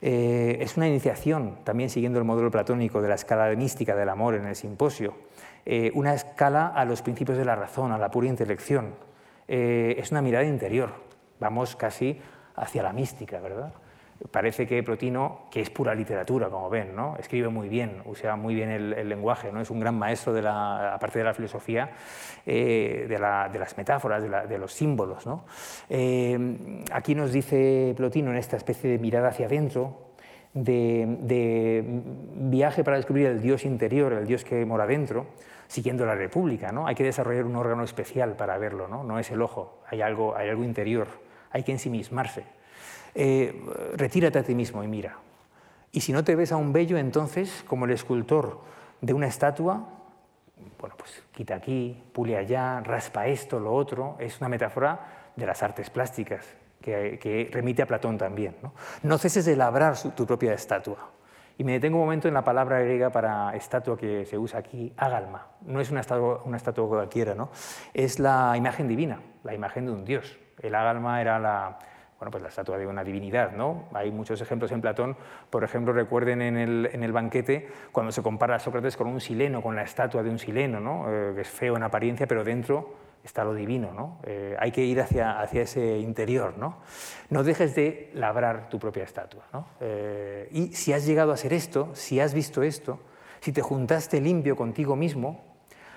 [0.00, 4.34] eh, es una iniciación, también siguiendo el modelo platónico de la escala mística del amor
[4.34, 5.14] en el simposio,
[5.66, 8.94] eh, una escala a los principios de la razón, a la pura intelección.
[9.46, 10.94] Eh, es una mirada interior,
[11.38, 12.18] vamos casi
[12.56, 13.74] hacia la mística, ¿verdad?
[14.30, 17.16] Parece que Plotino, que es pura literatura, como ven, ¿no?
[17.18, 19.60] escribe muy bien, usa muy bien el, lenguaje, ¿no?
[19.60, 21.90] es un gran maestro, de la, aparte de la filosofía,
[22.46, 25.24] eh, de, las metáforas, de, los símbolos.
[25.88, 30.12] Eh, aquí nos dice Plotino en esta especie de mirada hacia adentro,
[30.54, 32.02] de,
[32.34, 35.26] viaje para descubrir el Dios interior, el Dios que mora dentro,
[35.66, 36.72] siguiendo la República.
[36.72, 36.86] ¿no?
[36.86, 40.36] Hay que desarrollar un órgano especial para verlo, no, no es el ojo, hay algo,
[40.36, 41.08] hay algo interior,
[41.50, 42.44] hay que ensimismarse.
[43.14, 43.54] Eh,
[43.94, 45.16] retírate a ti mismo y mira.
[45.92, 48.60] Y si no te ves a un bello, entonces, como el escultor
[49.02, 49.86] de una estatua,
[50.78, 55.62] bueno, pues quita aquí, pule allá, raspa esto, lo otro, es una metáfora de las
[55.62, 56.46] artes plásticas,
[56.80, 58.56] que, remite a Platón también.
[59.02, 59.18] ¿no?
[59.18, 61.10] ceses de labrar tu propia estatua.
[61.58, 64.92] Y me detengo un momento en la palabra griega para estatua que se usa aquí,
[64.96, 65.48] agalma.
[65.60, 67.50] No es una estatua, una estatua cualquiera, ¿no?
[67.92, 70.38] es la imagen divina, la imagen de un dios.
[70.60, 71.78] El agalma era la,
[72.22, 73.50] bueno, pues la estatua de una divinidad.
[73.50, 73.86] ¿no?
[73.94, 75.16] Hay muchos ejemplos en Platón,
[75.50, 79.20] por ejemplo, recuerden en el, en el banquete cuando se compara a Sócrates con un
[79.20, 81.06] sileno, con la estatua de un sileno, ¿no?
[81.08, 83.92] Eh, que es feo en apariencia, pero dentro está lo divino.
[83.92, 84.20] ¿no?
[84.22, 86.54] Eh, hay que ir hacia, hacia ese interior.
[86.56, 86.76] ¿no?
[87.28, 89.42] no dejes de labrar tu propia estatua.
[89.52, 89.66] ¿no?
[89.80, 93.00] Eh, y si has llegado a ser esto, si has visto esto,
[93.40, 95.42] si te juntaste limpio contigo mismo,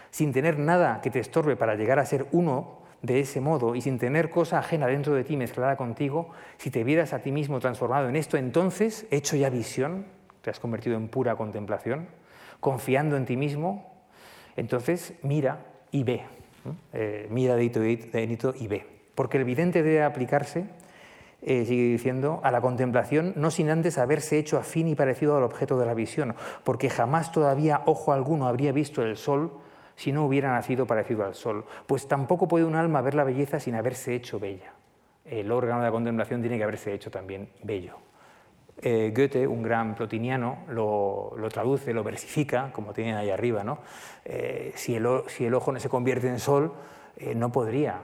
[0.09, 3.81] sin tener nada que te estorbe para llegar a ser uno de ese modo y
[3.81, 7.59] sin tener cosa ajena dentro de ti mezclada contigo, si te vieras a ti mismo
[7.59, 10.05] transformado en esto, entonces, hecho ya visión,
[10.41, 12.07] te has convertido en pura contemplación,
[12.59, 13.93] confiando en ti mismo,
[14.55, 16.23] entonces mira y ve.
[16.93, 18.87] Eh, mira de hito y ve.
[19.13, 20.65] Porque el vidente debe aplicarse,
[21.41, 25.43] eh, sigue diciendo, a la contemplación no sin antes haberse hecho afín y parecido al
[25.43, 29.51] objeto de la visión, porque jamás todavía ojo alguno habría visto el sol
[29.95, 33.59] si no hubiera nacido parecido al sol, pues tampoco puede un alma ver la belleza
[33.59, 34.73] sin haberse hecho bella.
[35.23, 37.97] El órgano de la contemplación tiene que haberse hecho también bello.
[38.81, 43.63] Eh, Goethe, un gran plotiniano, lo, traduce, lo versifica, como tienen ahí arriba.
[43.63, 43.79] ¿no?
[44.25, 46.73] Eh, si, el, si, el, ojo no se convierte en sol,
[47.17, 48.01] eh, no podría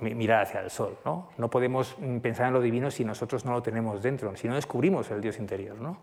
[0.00, 0.96] mirar hacia el sol.
[1.04, 1.28] ¿no?
[1.38, 4.54] no podemos mm, pensar en lo divino si nosotros no lo tenemos dentro, si no
[4.54, 5.76] descubrimos el Dios interior.
[5.80, 5.98] ¿no?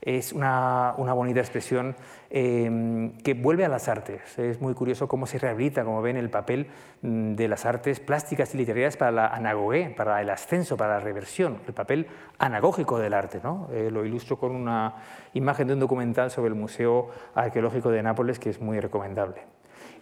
[0.00, 1.96] Es una, una bonita expresión
[2.30, 4.38] em, que vuelve a las artes.
[4.38, 6.68] Es muy curioso cómo se rehabilita, como ven, el papel
[7.02, 11.00] mm, de las artes plásticas y literarias para la anagogué, para el ascenso, para la
[11.00, 12.06] reversión, el papel
[12.38, 13.40] anagógico del arte.
[13.42, 13.68] ¿no?
[13.72, 14.94] Eh, lo ilustro con una
[15.34, 19.42] imagen de un documental sobre el Museo Arqueológico de Nápoles que es muy recomendable.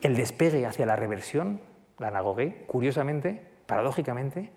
[0.03, 1.61] El despegue hacia la reversión
[2.01, 4.51] la anagogué, curiosamente, paradójicamente,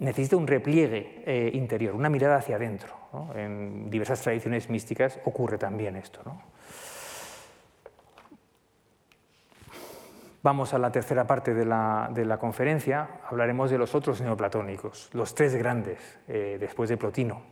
[0.00, 2.94] necesita un repliegue eh, interior, una mirada hacia adentro.
[3.34, 6.20] En diversas tradiciones místicas ocurre también esto.
[10.42, 15.54] Vamos a la tercera parte de la, conferencia, hablaremos de los otros neoplatónicos, los tres
[15.54, 17.42] grandes, eh, después de Plotino.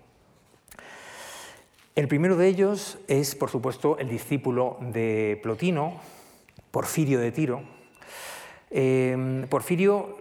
[1.96, 5.94] El primero de ellos es, por supuesto, el discípulo de Plotino,
[6.70, 7.75] Porfirio de Tiro.
[8.70, 10.16] Eh, Porfirio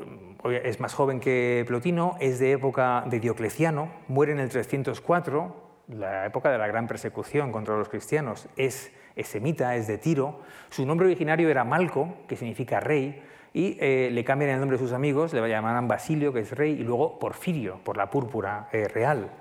[0.63, 5.55] es más joven que Plotino, es de época de Diocleciano, muere en el 304,
[5.89, 8.47] la época de la gran persecución contra los cristianos.
[8.55, 8.91] Es
[9.23, 10.41] semita, es de Tiro.
[10.69, 13.21] Su nombre originario era Malco, que significa rey,
[13.53, 16.73] y eh, le cambian el nombre de sus amigos, le llamarán Basilio, que es rey,
[16.73, 19.31] y luego Porfirio, por la púrpura eh, real.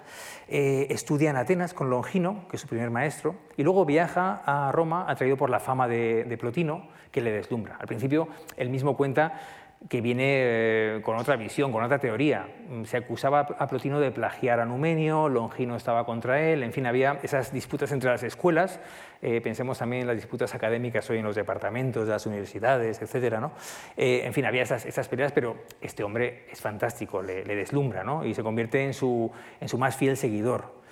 [0.46, 4.70] Eh, estudia en Atenas con Longino, que es su primer maestro, y luego viaja a
[4.70, 7.76] Roma, atraído por la fama de Plotino, que le deslumbra.
[7.78, 9.40] Al principio, él mismo cuenta
[9.88, 12.48] que viene eh, con otra visión, con otra teoría.
[12.70, 16.86] Mm, se acusaba a Plotino de plagiar a Numenio, Longino estaba contra él, en fin,
[16.86, 18.80] había esas disputas entre las escuelas,
[19.20, 23.38] eh, pensemos también en las disputas académicas hoy en los departamentos de las universidades, etc.
[23.38, 23.52] ¿no?
[23.96, 28.24] Eh, en fin, había esas, peleas, pero este hombre es fantástico, le, deslumbra ¿no?
[28.24, 29.30] y se convierte en su
[29.78, 30.82] más fiel seguidor.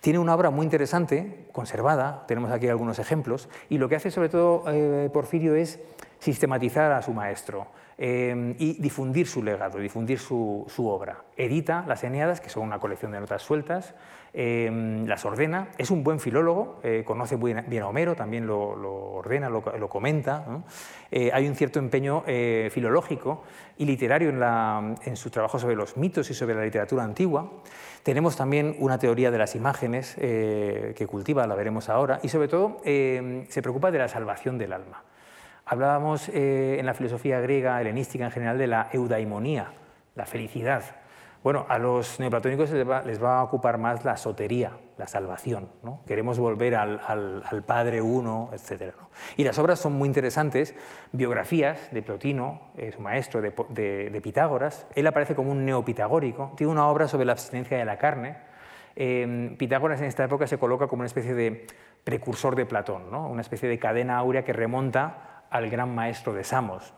[0.00, 4.28] Tiene una obra muy interesante, conservada, tenemos aquí algunos ejemplos, y lo que hace sobre
[4.28, 4.64] todo
[5.12, 5.78] Porfirio es
[6.18, 7.68] sistematizar a su maestro.
[8.04, 11.22] Em, y difundir su legado, difundir su, obra.
[11.36, 13.94] Edita las Eneadas, que son una colección de notas sueltas,
[14.32, 19.48] em, las ordena, es un buen filólogo, eh, conoce bien a Homero, también lo, ordena,
[19.48, 20.44] lo, comenta.
[21.12, 23.44] Eh, hay un cierto empeño eh, filológico
[23.78, 27.52] y literario en, en su trabajo sobre los mitos y sobre la literatura antigua.
[28.02, 32.80] Tenemos también una teoría de las imágenes que cultiva, la veremos ahora, y sobre todo
[32.84, 35.04] em, se preocupa de la salvación del alma.
[35.64, 39.72] Hablábamos eh, en la filosofía griega, helenística en general, de la eudaimonía,
[40.14, 40.82] la felicidad.
[41.42, 45.70] Bueno, a los neoplatónicos les va, a ocupar más la sotería, la salvación.
[45.82, 46.00] ¿no?
[46.06, 48.94] Queremos volver al, Padre Uno, etc.
[49.36, 50.74] Y las obras son muy interesantes.
[51.10, 54.86] Biografías de Plotino, su maestro, de, Pitágoras.
[54.94, 56.52] Él aparece como un neopitagórico.
[56.56, 58.36] Tiene una obra sobre la abstinencia de la carne.
[58.94, 61.66] Eh, Pitágoras en esta época se coloca como una especie de
[62.04, 63.28] precursor de Platón, ¿no?
[63.28, 66.92] una especie de cadena áurea que remonta al gran maestro de Samos.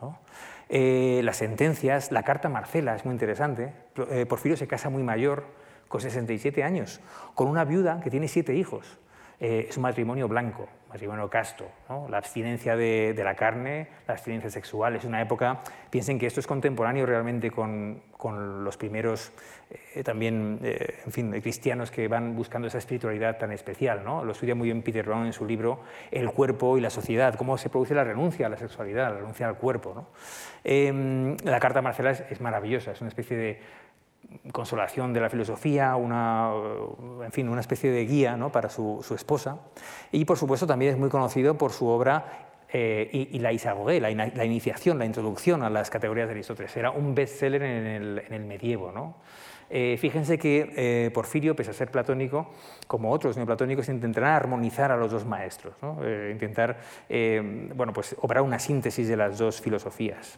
[0.69, 3.73] Eh, las sentencias, la carta Marcela es muy interesante.
[4.09, 5.43] Eh, Porfirio se casa muy mayor,
[5.87, 7.01] con 67 años,
[7.35, 8.97] con una viuda que tiene siete hijos.
[9.39, 11.69] Eh, es un matrimonio blanco, matrimonio casto.
[12.09, 16.47] La abstinencia de, la carne, la abstinencia sexual, es una época, piensen que esto es
[16.47, 18.01] contemporáneo realmente con,
[18.63, 19.31] los primeros
[19.93, 24.03] eh, también, eh, en fin, cristianos que van buscando esa espiritualidad tan especial.
[24.03, 24.23] ¿no?
[24.23, 27.57] Lo estudia muy bien Peter Brown en su libro El cuerpo y la sociedad, cómo
[27.57, 30.07] se produce la renuncia a la sexualidad, la renuncia al cuerpo.
[30.63, 33.59] Em, la carta Marcela es maravillosa, es una especie de
[34.51, 36.51] consolación de la filosofía, una,
[37.23, 38.51] en fin, una especie de guía ¿no?
[38.51, 39.59] para su, esposa.
[40.11, 42.45] Y por supuesto también es muy conocido por su obra
[42.77, 46.75] eh, y, la Isagogué, la, iniciación, la introducción a las categorías de Aristóteles.
[46.75, 48.91] Era un bestseller en el, en el medievo.
[48.91, 49.15] ¿no?
[49.69, 52.51] Eh, fíjense que eh, Porfirio, pese a ser platónico,
[52.87, 56.77] como otros neoplatónicos, intentarán armonizar a los dos maestros, eh, intentar
[57.75, 60.37] bueno, pues, obrar una síntesis de las dos filosofías.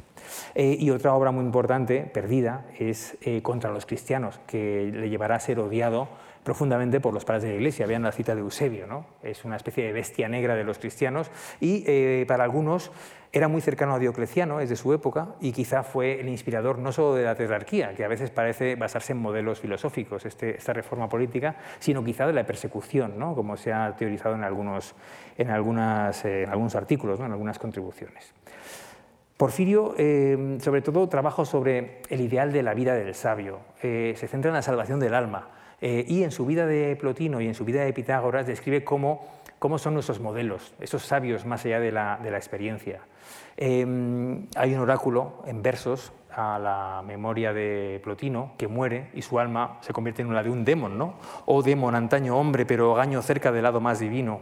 [0.55, 5.59] y otra obra muy importante, perdida, es Contra los cristianos, que le llevará a ser
[5.59, 6.07] odiado
[6.47, 7.85] profundamente por los padres de la Iglesia.
[7.87, 9.05] Vean la cita de Eusebio, ¿no?
[9.21, 11.29] es una especie de bestia negra de los cristianos
[11.59, 12.89] y eh, para algunos
[13.33, 16.93] era muy cercano a Diocleciano, es de su época, y quizá fue el inspirador no
[16.93, 21.09] solo de la tetrarquía, que a veces parece basarse en modelos filosóficos, este, esta reforma
[21.09, 23.35] política, sino quizá de la persecución, ¿no?
[23.35, 24.95] como se ha teorizado en algunos,
[25.37, 28.33] en algunas, eh, algunos artículos, en algunas contribuciones.
[29.35, 34.49] Porfirio, eh, sobre todo, trabaja sobre el ideal de la vida del sabio, se centra
[34.49, 37.63] en la salvación del alma, eh, y en su vida de Plotino y en su
[37.63, 39.27] vida de Pitágoras describe cómo,
[39.59, 43.01] cómo son nuestros modelos, esos sabios más allá de la, de la experiencia.
[43.55, 49.39] Em, hay un oráculo en versos a la memoria de Plotino que muere y su
[49.39, 51.15] alma se convierte en la de un demon, ¿no?
[51.45, 54.41] Oh demon, antaño hombre, pero gaño cerca del lado más divino,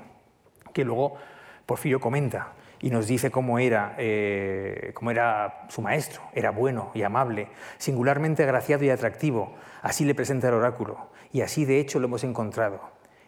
[0.74, 1.16] que luego
[1.66, 6.22] Porfirio comenta y nos dice cómo era, eh, cómo era su maestro.
[6.34, 9.54] Era bueno y amable, singularmente agraciado y atractivo.
[9.82, 12.80] Así le presenta el oráculo y así de hecho lo hemos encontrado.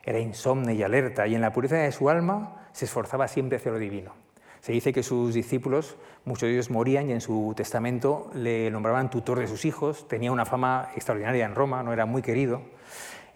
[0.04, 3.72] Era insomne y alerta y en la pureza de su alma se esforzaba siempre hacia
[3.72, 4.14] lo divino.
[4.62, 9.10] Se dice que sus discípulos, muchos de ellos morían y en su testamento le nombraban
[9.10, 12.62] tutor de sus hijos, tenía una fama extraordinaria en Roma, no era muy querido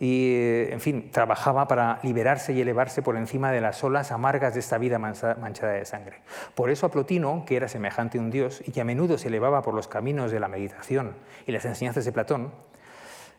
[0.02, 4.60] y, en fin, trabajaba para liberarse y elevarse por encima de las olas amargas de
[4.60, 6.22] esta vida manchada de sangre.
[6.56, 9.28] Por eso a Plotino, que era semejante a un dios y que a menudo se
[9.28, 11.14] elevaba por los caminos de la meditación
[11.46, 12.52] y las enseñanzas de Platón,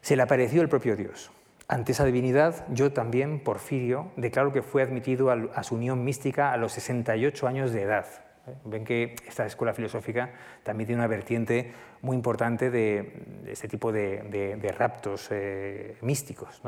[0.02, 1.30] se le apareció el propio Dios.
[1.68, 6.58] Ante esa divinidad, yo también, Porfirio, declaro que fue admitido a su unión mística a
[6.58, 8.04] los 68 años de edad.
[8.64, 10.30] Ven que esta escuela filosófica
[10.64, 11.72] también tiene una vertiente
[12.02, 16.60] muy importante de, este tipo de, raptos eh, místicos.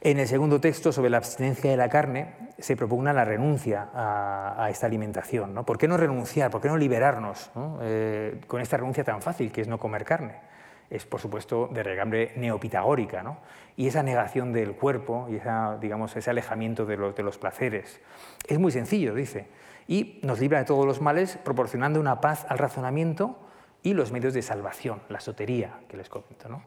[0.00, 4.68] En el segundo texto, sobre la abstinencia de la carne, se propugna la renuncia a,
[4.68, 5.54] esta alimentación.
[5.54, 5.64] ¿no?
[5.64, 6.50] ¿Por qué no renunciar?
[6.50, 10.51] ¿Por qué no liberarnos eh, con esta renuncia tan fácil que es no comer carne?
[10.92, 13.22] Es, por supuesto, de regambre neopitagórica.
[13.22, 13.38] ¿no?
[13.76, 15.40] Y esa negación del cuerpo y
[15.80, 18.00] digamos, ese alejamiento de los, de los placeres.
[18.46, 19.48] Es muy sencillo, dice
[19.88, 23.36] y nos libra de todos los males, proporcionando una paz al razonamiento
[23.82, 26.48] y los medios de salvación, la sotería que les comento.
[26.48, 26.62] ¿no?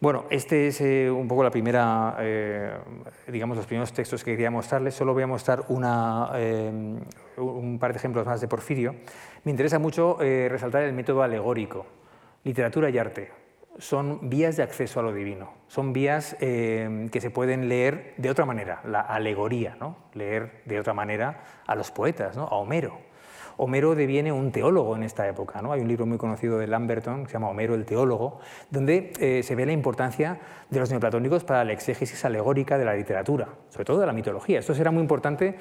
[0.00, 2.76] Bueno, este es eh, un poco la primera, eh,
[3.28, 4.94] digamos, los primeros textos que quería mostrarles.
[4.94, 6.70] Solo voy a mostrar una, eh,
[7.38, 8.94] un par de ejemplos más de Porfirio.
[9.44, 11.86] Me interesa mucho resaltar el método alegórico,
[12.46, 13.32] literatura y arte
[13.78, 18.30] son vías de acceso a lo divino, son vías eh, que se pueden leer de
[18.30, 19.96] otra manera, la alegoría, ¿no?
[20.14, 22.44] leer de otra manera a los poetas, ¿no?
[22.44, 22.98] a Homero.
[23.58, 25.62] Homero deviene un teólogo en esta época.
[25.62, 25.72] ¿no?
[25.72, 28.38] Hay un libro muy conocido de Lamberton que se llama Homero el teólogo,
[28.70, 30.38] donde eh, se ve la importancia
[30.68, 34.58] de los neoplatónicos para la exégesis alegórica de la literatura, sobre todo de la mitología.
[34.58, 35.56] Esto será muy importante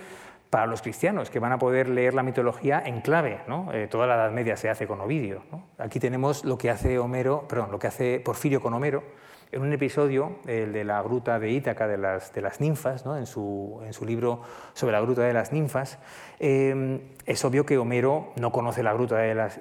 [0.55, 3.41] para los cristianos, que van a poder leer la mitología en clave.
[3.45, 3.73] ¿no?
[3.73, 5.43] Eh, toda la Edad Media se hace con Ovidio.
[5.77, 9.03] Aquí tenemos lo que hace Homero, perdón, lo que hace Porfirio con Homero,
[9.51, 13.17] en un episodio, el de la gruta de Ítaca de las, ninfas, ¿no?
[13.17, 15.99] en, su, libro sobre la gruta de las ninfas,
[16.39, 19.59] eh, es obvio que Homero no conoce la gruta de, las,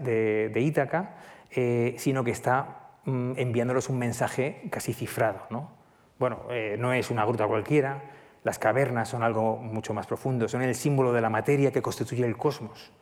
[0.55, 1.16] Ítaca,
[1.51, 5.40] eh, sino que está mm, enviándolos un mensaje casi cifrado.
[5.51, 5.72] ¿no?
[6.20, 6.42] Bueno,
[6.78, 8.13] no es una gruta cualquiera,
[8.45, 12.24] las cavernas son algo mucho más profundo, son el símbolo de la materia que constituye
[12.24, 12.92] el cosmos,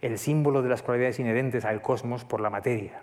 [0.00, 3.00] el símbolo de las cualidades inherentes al cosmos por la materia.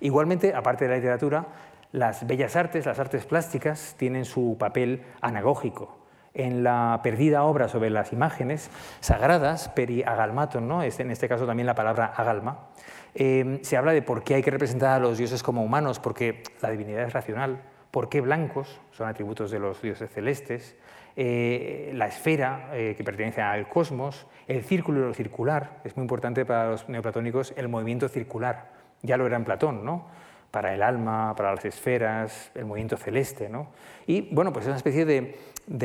[0.00, 1.46] Igualmente, aparte de la literatura,
[1.92, 5.98] las bellas artes, las artes plásticas, tienen su papel anagógico.
[6.32, 10.82] En la perdida obra sobre las imágenes sagradas, peri agalmaton, ¿no?
[10.82, 12.68] en este caso también la palabra agalma,
[13.14, 16.44] eh, se habla de por qué hay que representar a los dioses como humanos, porque
[16.62, 17.60] la divinidad es racional,
[17.90, 20.76] por qué blancos son atributos de los dioses celestes,
[21.22, 25.82] eh, la esfera eh, que pertenece al cosmos, el círculo circular.
[25.84, 28.70] Es muy importante para los neoplatónicos el movimiento circular.
[29.02, 30.06] Ya lo era en Platón, ¿no?
[30.50, 33.50] para el alma, para las esferas, el movimiento celeste.
[33.50, 33.66] ¿no?
[34.06, 35.36] Y bueno, pues es una especie de,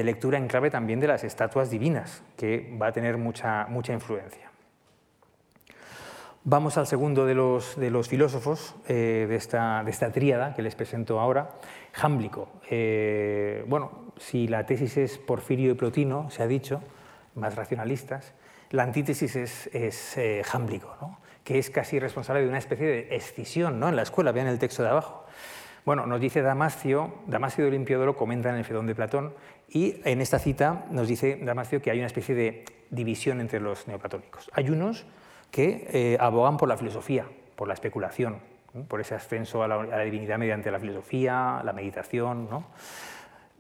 [0.05, 4.49] lectura en clave también de las estatuas divinas, que va a tener mucha, mucha influencia.
[6.45, 10.61] Vamos al segundo de los, de los filósofos eh, de, esta, de, esta, tríada que
[10.61, 11.49] les presento ahora,
[11.91, 12.47] Jámblico.
[13.67, 16.82] bueno, si la tesis es Porfirio y Plotino, se ha dicho,
[17.36, 18.34] más racionalistas,
[18.72, 23.89] la antítesis es, eh, Jámblico, que es casi responsable de una especie de escisión ¿no?
[23.89, 25.26] en la escuela, vean el texto de abajo.
[25.86, 29.34] Bueno, nos dice Damasio, Damasio de Olimpiodoro comenta en el Fedón de Platón,
[29.70, 33.88] y en esta cita nos dice Damasio que hay una especie de división entre los
[33.88, 34.49] neoplatónicos.
[34.53, 35.05] Hay unos
[35.51, 38.39] que eh, abogan por la filosofía, por la especulación,
[38.88, 42.49] por ese ascenso a la, divinidad mediante la filosofía, la meditación.
[42.49, 42.66] ¿no?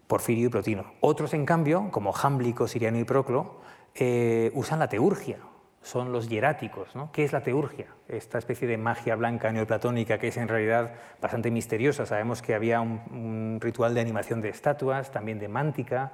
[0.07, 0.93] Porfirio y Plotino.
[1.01, 3.61] Otros, en cambio, como Jámblico, Siriano y Proclo,
[3.95, 5.37] eh, usan la teurgia,
[5.81, 6.95] son los hieráticos.
[6.95, 7.11] ¿no?
[7.11, 7.87] ¿Qué es la teurgia?
[8.07, 12.05] Esta especie de magia blanca neoplatónica que es en realidad bastante misteriosa.
[12.05, 16.11] Sabemos que había un, ritual de animación de estatuas, también de mántica,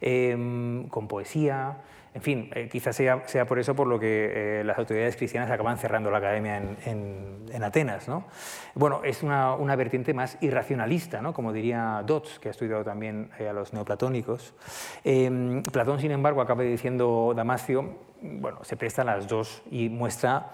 [0.00, 1.76] em, con poesía.
[2.12, 5.78] En fin, eh, quizás sea, por eso por lo que eh, las autoridades cristianas acaban
[5.78, 8.08] cerrando la academia en, Atenas.
[8.08, 8.24] ¿no?
[8.74, 11.32] Bueno, es una, vertiente más irracionalista, ¿no?
[11.32, 14.54] como diría Dodds, que ha estudiado también eh, a los neoplatónicos.
[15.04, 20.50] Em, Platón, sin embargo, acaba diciendo Damasio, bueno, se presta a las dos y muestra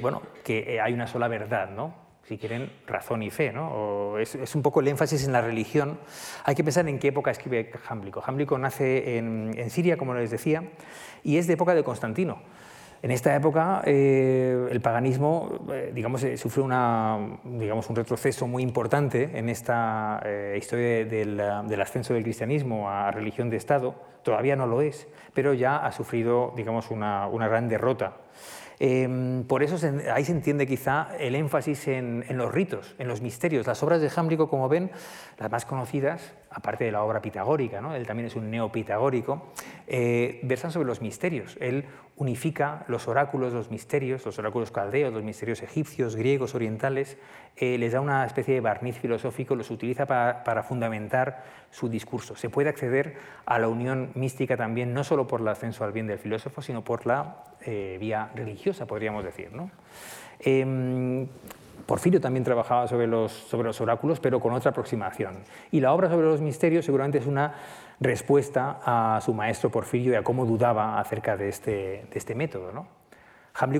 [0.00, 1.94] bueno, que hay una sola verdad, ¿no?
[2.32, 3.52] Si quieren, razón y fe.
[3.52, 4.16] ¿no?
[4.18, 5.98] es, un poco el énfasis en la religión.
[6.44, 8.22] Hay que pensar en qué época escribe Jámblico.
[8.22, 10.64] Jámblico nace en, Siria, como les decía,
[11.22, 12.40] y es de época de Constantino.
[13.02, 19.30] En esta época eh, el paganismo eh, digamos, eh, una, digamos, un retroceso muy importante
[19.34, 20.22] en esta
[20.56, 23.94] historia del, ascenso del cristianismo a religión de Estado.
[24.22, 28.14] Todavía no lo es, pero ya ha sufrido digamos, una, una gran derrota
[28.78, 29.76] Em, por eso
[30.12, 33.66] ahí se entiende quizá el énfasis en, los ritos, en los misterios.
[33.66, 34.90] Las obras de Jámblico, como ven,
[35.38, 37.94] las más conocidas, aparte de la obra pitagórica, ¿no?
[37.94, 39.52] él también es un neopitagórico,
[39.86, 41.56] eh, versan sobre los misterios.
[41.60, 47.16] Él unifica los oráculos, los misterios, los oráculos caldeos, los misterios egipcios, griegos, orientales,
[47.56, 52.36] eh, les da una especie de barniz filosófico, los utiliza para, fundamentar su discurso.
[52.36, 53.16] Se puede acceder
[53.46, 56.84] a la unión mística también, no solo por el ascenso al bien del filósofo, sino
[56.84, 59.50] por la eh, vía religiosa, podríamos decir.
[60.40, 61.26] Em,
[61.86, 65.38] Porfirio también trabajaba sobre los, sobre los oráculos, pero con otra aproximación.
[65.70, 67.54] Y la obra sobre los misterios seguramente es una
[68.00, 71.70] respuesta a su maestro Porfirio y a cómo dudaba acerca de este,
[72.10, 72.72] de este método.
[72.72, 72.86] ¿no?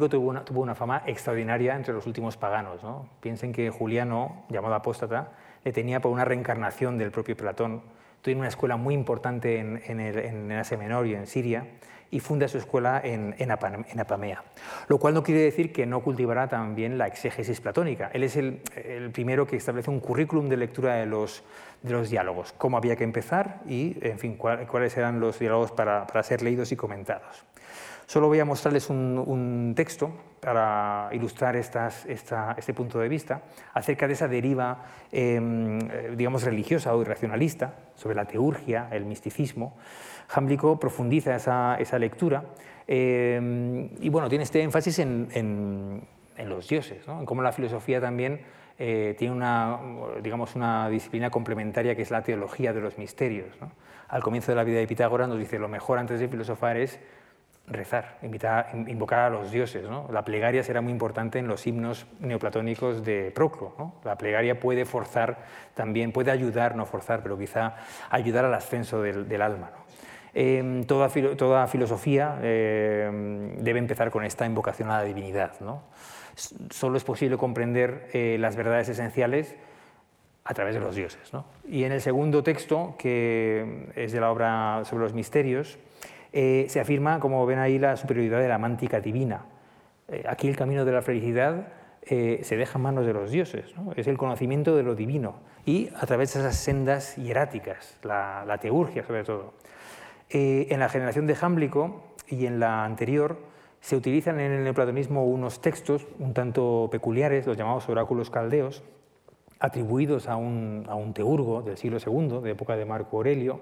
[0.09, 2.83] Tuvo una, tuvo una, fama extraordinaria entre los últimos paganos.
[2.83, 3.09] ¿no?
[3.21, 5.33] Piensen que Juliano, llamado apóstata,
[5.65, 7.83] le tenía por una reencarnación del propio Platón.
[8.21, 11.67] Tiene una escuela muy importante en, en, el, en Asia Menor y en Siria
[12.13, 14.45] y funda su escuela en, en, Apamea.
[14.87, 18.11] Lo cual no quiere decir que no cultivará también la exégesis platónica.
[18.13, 21.43] Él es el, el primero que establece un currículum de lectura de los,
[21.83, 26.07] de los diálogos, cómo había que empezar y, en fin, cuáles eran los diálogos para,
[26.07, 27.45] para ser leídos y comentados.
[28.07, 33.41] Solo voy a mostrarles un, texto para ilustrar estas, esta, este punto de vista
[33.73, 39.79] acerca de esa deriva, em, eh, digamos, religiosa o irracionalista sobre la teurgia, el misticismo.
[40.33, 42.45] Jámblico profundiza esa, esa lectura
[42.87, 47.21] em, y, bueno, tiene este énfasis en, en, los dioses, ¿no?
[47.21, 48.41] en cómo la filosofía también
[48.79, 49.79] eh, tiene una,
[50.23, 53.49] digamos, una disciplina complementaria que es la teología de los misterios.
[53.61, 53.71] ¿no?
[54.09, 56.99] Al comienzo de la vida de Pitágoras nos dice lo mejor antes de filosofar es
[57.67, 59.85] rezar, invocar a los dioses.
[60.11, 63.95] La plegaria será muy importante en los himnos neoplatónicos de Proclo.
[64.05, 65.39] La plegaria puede forzar
[65.75, 67.77] también, puede ayudar, no forzar, pero quizá
[68.11, 69.71] ayudar al ascenso del, alma.
[70.35, 75.53] Em, toda, toda, filosofía em, debe empezar con esta invocación a la divinidad.
[76.71, 79.55] Solo es posible comprender eh, las verdades esenciales
[80.45, 81.31] a través de los dioses.
[81.69, 85.79] Y en el segundo texto, que es de la obra sobre los misterios,
[86.33, 89.45] eh, se afirma, como ven ahí, la superioridad de la mántica divina.
[90.09, 91.69] Eh, aquí el camino de la felicidad
[92.03, 95.89] eh, se deja en manos de los dioses, es el conocimiento de lo divino y
[95.95, 99.55] a través de esas sendas hieráticas, la, teurgia sobre todo.
[100.33, 103.39] En la generación de Jámblico y en la anterior
[103.81, 108.83] se utilizan en el neoplatonismo unos textos un tanto peculiares, los llamados oráculos caldeos,
[109.63, 113.61] atribuidos a un, a un, teurgo del siglo II, de época de Marco Aurelio,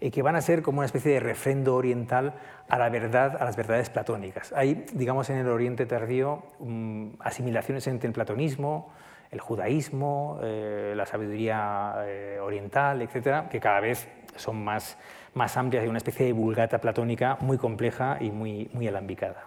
[0.00, 2.34] eh, que van a ser como una especie de refrendo oriental
[2.68, 4.52] a la verdad, a las verdades platónicas.
[4.52, 8.92] Hay, digamos, en el Oriente tardío mm, asimilaciones entre el platonismo,
[9.32, 14.98] el judaísmo, eh, la sabiduría eh, oriental, etcétera, que cada vez son más,
[15.34, 19.46] más amplias y una especie de vulgata platónica muy compleja y muy, muy alambicada.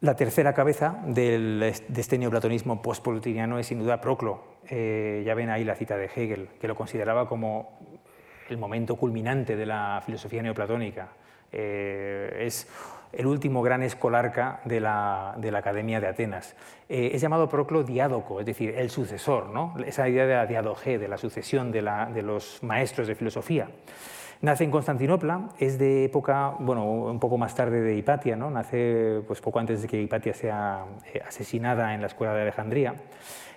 [0.00, 4.42] La tercera cabeza del, de este neoplatonismo postplotiniano es sin duda Proclo.
[4.68, 7.78] Eh, ya ven ahí la cita de Hegel, que lo consideraba como
[8.48, 11.08] el momento culminante de la filosofía neoplatónica.
[11.52, 12.48] Eh,
[13.12, 16.54] el último gran escolarca de la, de la Academia de Atenas.
[16.88, 19.74] Eh, es llamado Proclo diádoco, es decir, el sucesor, ¿no?
[19.84, 21.82] esa idea de la diadoge, de la sucesión de,
[22.22, 23.68] los maestros de filosofía.
[24.42, 28.50] Nace en Constantinopla, es de época, bueno, un poco más tarde de Hipatia, ¿no?
[28.50, 32.94] nace pues, poco antes de que Hipatia sea eh, asesinada en la escuela de Alejandría.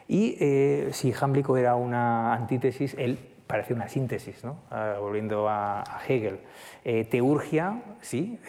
[0.08, 4.41] Y eh, si Jámblico era una antítesis, él parece una síntesis.
[4.72, 6.39] Ah, volviendo a, Hegel.
[6.84, 8.39] Eh, teurgia, sí,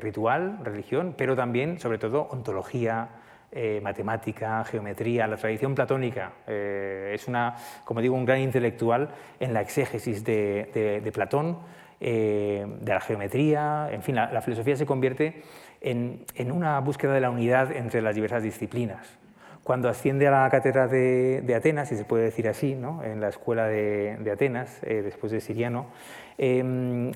[0.00, 3.08] ritual, religión, pero también, sobre todo, ontología,
[3.58, 6.32] eh, matemática, geometría, la tradición platónica.
[6.46, 9.08] Eh, es una, como digo, un gran intelectual
[9.40, 11.60] en la exégesis de, Platón,
[11.98, 15.42] eh, de la geometría, en fin, la, filosofía se convierte
[15.80, 19.16] en, una búsqueda de la unidad entre las diversas disciplinas.
[19.66, 23.02] Cuando asciende a la cátedra de, Atenas, si se puede decir así, ¿no?
[23.02, 25.86] en la escuela de, Atenas, después de Siriano,
[26.38, 27.10] em,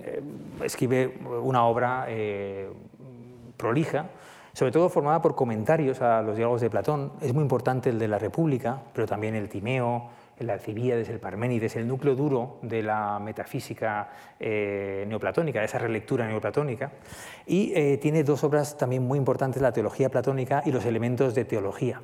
[0.60, 2.08] escribe una obra
[3.56, 4.06] prolija
[4.52, 7.12] sobre todo formada por comentarios a los diálogos de Platón.
[7.20, 11.76] Es muy importante el de la República, pero también el Timeo, el Alcibíades, el Parménides,
[11.76, 14.08] el núcleo duro de la metafísica
[14.40, 16.90] eh, neoplatónica, de esa relectura neoplatónica.
[17.46, 21.44] Y eh, tiene dos obras también muy importantes, la teología platónica y los elementos de
[21.44, 22.02] teología.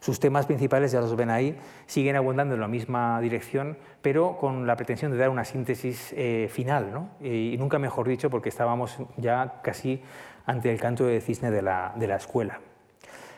[0.00, 4.66] Sus temas principales, ya los ven ahí, siguen abundando en la misma dirección, pero con
[4.66, 7.08] la pretensión de dar una síntesis eh, final, ¿no?
[7.20, 10.02] y nunca mejor dicho, porque estábamos ya casi
[10.46, 12.60] ante el canto de cisne de la, de la escuela.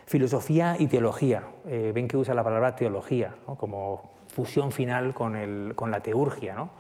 [0.07, 1.43] Filosofía y teología.
[1.67, 6.55] Eh, ven que usa la palabra teología como fusión final con, el, con la teurgia.
[6.55, 6.71] ¿no?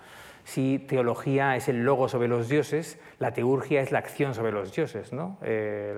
[0.49, 4.75] Si teología es el logo sobre los dioses, la teurgia es la acción sobre los
[4.75, 5.13] dioses.
[5.13, 5.37] ¿no?
[5.43, 5.95] Eh,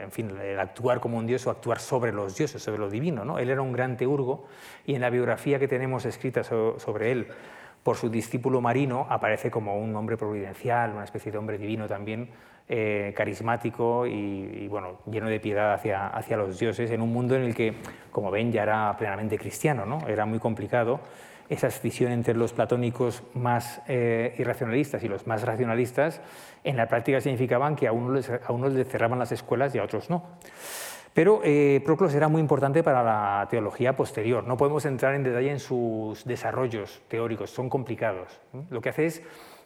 [0.00, 3.26] en fin, el actuar como un dios o actuar sobre los dioses, sobre lo divino.
[3.26, 3.38] ¿no?
[3.38, 4.46] Él era un gran teurgo
[4.86, 7.26] y en la biografía que tenemos escrita sobre él
[7.82, 12.30] por su discípulo Marino aparece como un hombre providencial, una especie de hombre divino también,
[12.70, 17.42] eh, carismático y, bueno, lleno de piedad hacia, hacia los dioses, en un mundo en
[17.42, 17.74] el que,
[18.10, 20.08] como ven, ya era plenamente cristiano, ¿no?
[20.08, 21.00] era muy complicado.
[21.48, 26.20] Esa escisión entre los platónicos más eh, irracionalistas y los más racionalistas,
[26.64, 29.78] en la práctica significaban que a unos les, a unos les cerraban las escuelas y
[29.78, 30.22] a otros no.
[31.14, 34.44] Pero eh, Proclo será muy importante para la teología posterior.
[34.44, 38.40] No podemos entrar en detalle en sus desarrollos teóricos, son complicados.
[38.70, 39.22] Lo que hace es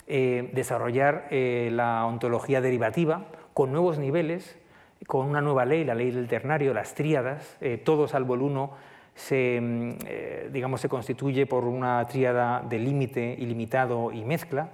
[0.08, 4.58] eh, desarrollar eh, la ontología derivativa con nuevos niveles
[5.06, 8.72] con una nueva ley, la ley del ternario, las tríadas, todo salvo el uno
[9.16, 14.70] se, mm, digamos, se constituye por una tríada de límite, ilimitado y mezcla.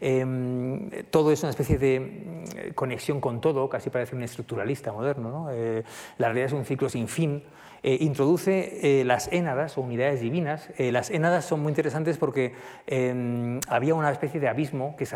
[0.00, 5.48] Em, todo es una especie de mm, conexión con todo, casi parece un estructuralista moderno.
[5.52, 5.82] Eh,
[6.16, 7.42] la realidad es un ciclo sin fin.
[7.82, 10.68] Eh, introduce eh, las énadas o unidades divinas.
[10.78, 12.54] las énadas son muy interesantes porque
[12.86, 15.06] em, había una especie de abismo que,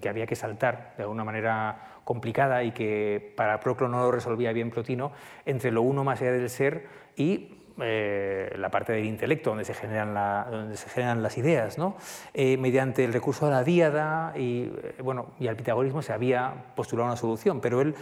[0.00, 4.52] que, había que saltar de alguna manera complicada y que para Proclo no lo resolvía
[4.52, 5.12] bien Plotino,
[5.44, 9.74] entre lo uno más allá del ser y eh, la parte del intelecto, donde se
[9.74, 10.14] generan,
[10.48, 11.96] donde se generan las ideas, ¿no?
[12.32, 16.54] Eh, mediante el recurso a la díada y, eh, bueno, y al pitagorismo se había
[16.76, 17.96] postulado una solución, pero él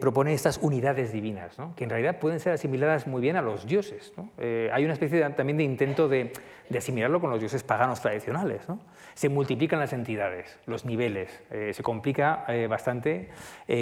[0.00, 1.74] propone estas unidades divinas, ¿no?
[1.74, 4.12] que en realidad pueden ser asimiladas muy bien a los dioses.
[4.38, 6.32] hay una especie también de intento de,
[6.68, 8.68] de, asimilarlo con los dioses paganos tradicionales.
[8.68, 8.80] ¿no?
[9.14, 13.30] Se multiplican las entidades, los niveles, se complica bastante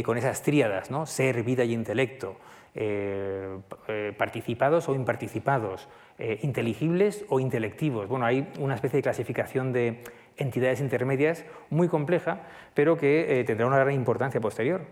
[0.05, 1.07] con esas tríadas, ¿no?
[1.07, 2.37] ser, vida y intelecto.
[2.77, 3.59] Eh,
[3.89, 5.89] eh, participados o imparticipados,
[6.21, 8.07] eh, inteligibles o intelectivos.
[8.07, 10.05] Bueno, hay una especie de clasificación de
[10.37, 12.43] entidades intermedias muy compleja,
[12.73, 14.83] pero que tendrá una gran importancia posterior.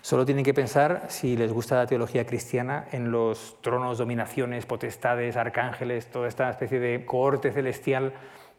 [0.00, 5.36] Solo tienen que pensar, si les gusta la teología cristiana, en los tronos, dominaciones, potestades,
[5.36, 8.12] arcángeles, toda esta especie de cohorte celestial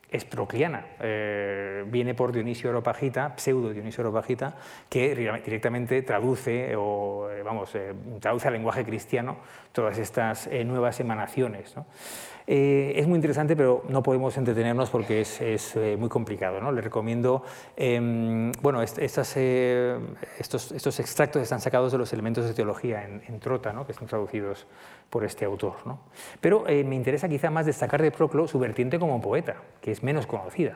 [0.10, 4.56] es procliana, eh, viene por Dionisio Aropagita, pseudo Dionisio Aropagita,
[4.90, 9.38] que directamente traduce, o, eh, vamos, eh, traduce al lenguaje cristiano
[9.72, 11.76] todas estas nuevas emanaciones.
[12.48, 16.62] es muy interesante, pero no podemos entretenernos porque es, muy complicado.
[16.62, 16.72] ¿no?
[16.72, 17.44] Le recomiendo,
[17.76, 23.40] em, bueno, estas, estos, estos, extractos están sacados de los elementos de teología en, en
[23.40, 23.86] Trota, ¿no?
[23.86, 24.66] que están traducidos
[25.10, 25.76] por este autor.
[26.42, 30.04] Pero eh, me interesa quizá más destacar de Proclo su vertiente como poeta, que es
[30.04, 30.74] menos conocida.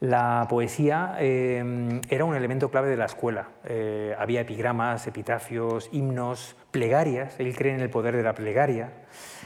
[0.00, 3.48] La poesía eh, era un elemento clave de la escuela.
[3.64, 7.38] Eh, había epigramas, epitafios, himnos, plegarias.
[7.38, 8.92] Él cree en el poder de la plegaria.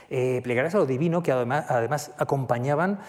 [0.09, 3.01] plegarias a lo divino que además, además acompañaban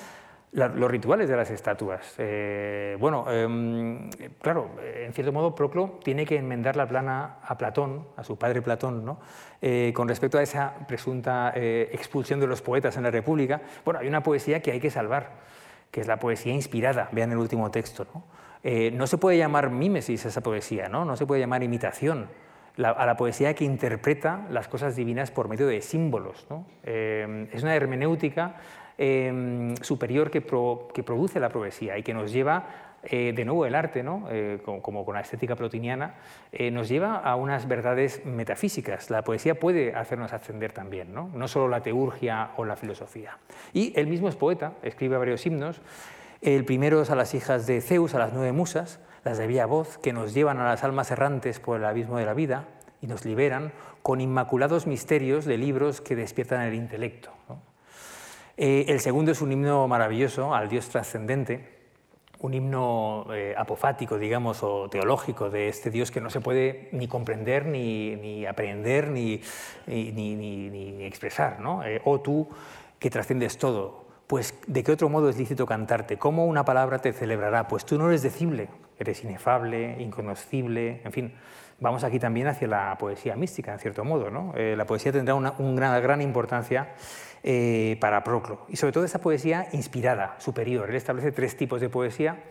[0.52, 2.16] los rituales de las estatuas.
[2.18, 4.10] Eh, bueno, em,
[4.42, 8.62] claro, en cierto modo Proclo tiene que enmendar la plana a Platón, a su padre
[8.62, 9.20] Platón, ¿no?
[9.62, 13.62] Eh, con respecto a esa presunta eh, expulsión de los poetas en la República.
[13.84, 15.32] Bueno, hay una poesía que hay que salvar,
[15.92, 18.06] que es la poesía inspirada, vean el último texto.
[18.14, 18.24] ¿no?
[18.92, 22.28] no se puede llamar mímesis esa poesía, no, no se puede llamar imitación.
[22.84, 26.46] a la poesía que interpreta las cosas divinas por medio de símbolos.
[26.50, 26.66] ¿no?
[26.84, 28.56] es una hermenéutica
[29.00, 34.04] Em, superior que, produce la poesía y que nos lleva, eh, de nuevo el arte,
[34.04, 34.28] ¿no?
[34.30, 36.16] Eh, como, con la estética plotiniana,
[36.52, 39.10] eh, nos lleva a unas verdades metafísicas.
[39.10, 43.38] La poesía puede hacernos ascender también, no, no solo la teurgia o la filosofía.
[43.72, 45.80] Y él mismo es poeta, escribe varios himnos.
[46.42, 49.66] El primero es a las hijas de Zeus, a las nueve musas, las de vía
[49.68, 52.66] voz, que nos llevan a las almas errantes por el abismo de la vida
[53.02, 53.72] y nos liberan
[54.02, 57.32] con inmaculados misterios de libros que despiertan el intelecto.
[58.58, 61.77] El segundo es un himno maravilloso al Dios trascendente,
[62.40, 67.08] un himno eh, apofático, digamos, o teológico de este Dios que no se puede ni
[67.08, 69.42] comprender, ni, aprender, ni,
[69.88, 71.60] ni, expresar.
[71.60, 71.84] ¿no?
[71.84, 72.48] Eh, tú
[73.00, 76.18] que trascendes todo, pues ¿de qué otro modo es lícito cantarte?
[76.18, 77.68] ¿Cómo una palabra te celebrará?
[77.68, 78.68] Pues tú no eres decible,
[79.00, 81.34] eres inefable, inconocible, en fin.
[81.80, 84.30] Vamos aquí también hacia la poesía mística, en cierto modo.
[84.30, 84.54] ¿no?
[84.56, 86.90] la poesía tendrá una, gran, gran importancia
[87.44, 88.66] eh, para Proclo.
[88.68, 90.90] Y sobre todo esa poesía inspirada, superior.
[90.90, 92.44] Él establece tres tipos de poesía.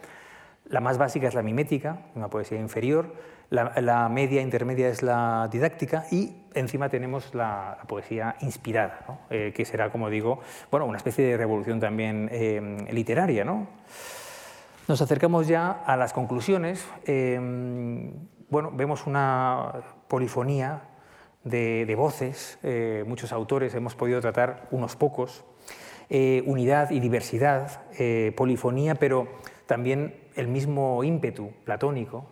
[0.68, 3.12] La más básica es la mimética, una poesía inferior.
[3.50, 9.90] La, media intermedia es la didáctica y encima tenemos la, poesía inspirada, eh, que será,
[9.90, 10.40] como digo,
[10.70, 13.44] bueno, una especie de revolución también eh, literaria.
[13.44, 13.68] ¿no?
[14.88, 16.86] Nos acercamos ya a las conclusiones.
[18.48, 19.72] bueno, vemos una
[20.08, 20.82] polifonía
[21.46, 25.44] de, voces, eh, muchos autores, hemos podido tratar unos pocos,
[26.10, 29.28] eh, unidad y diversidad, eh, polifonía, pero
[29.66, 32.26] también el mismo ímpetu platónico,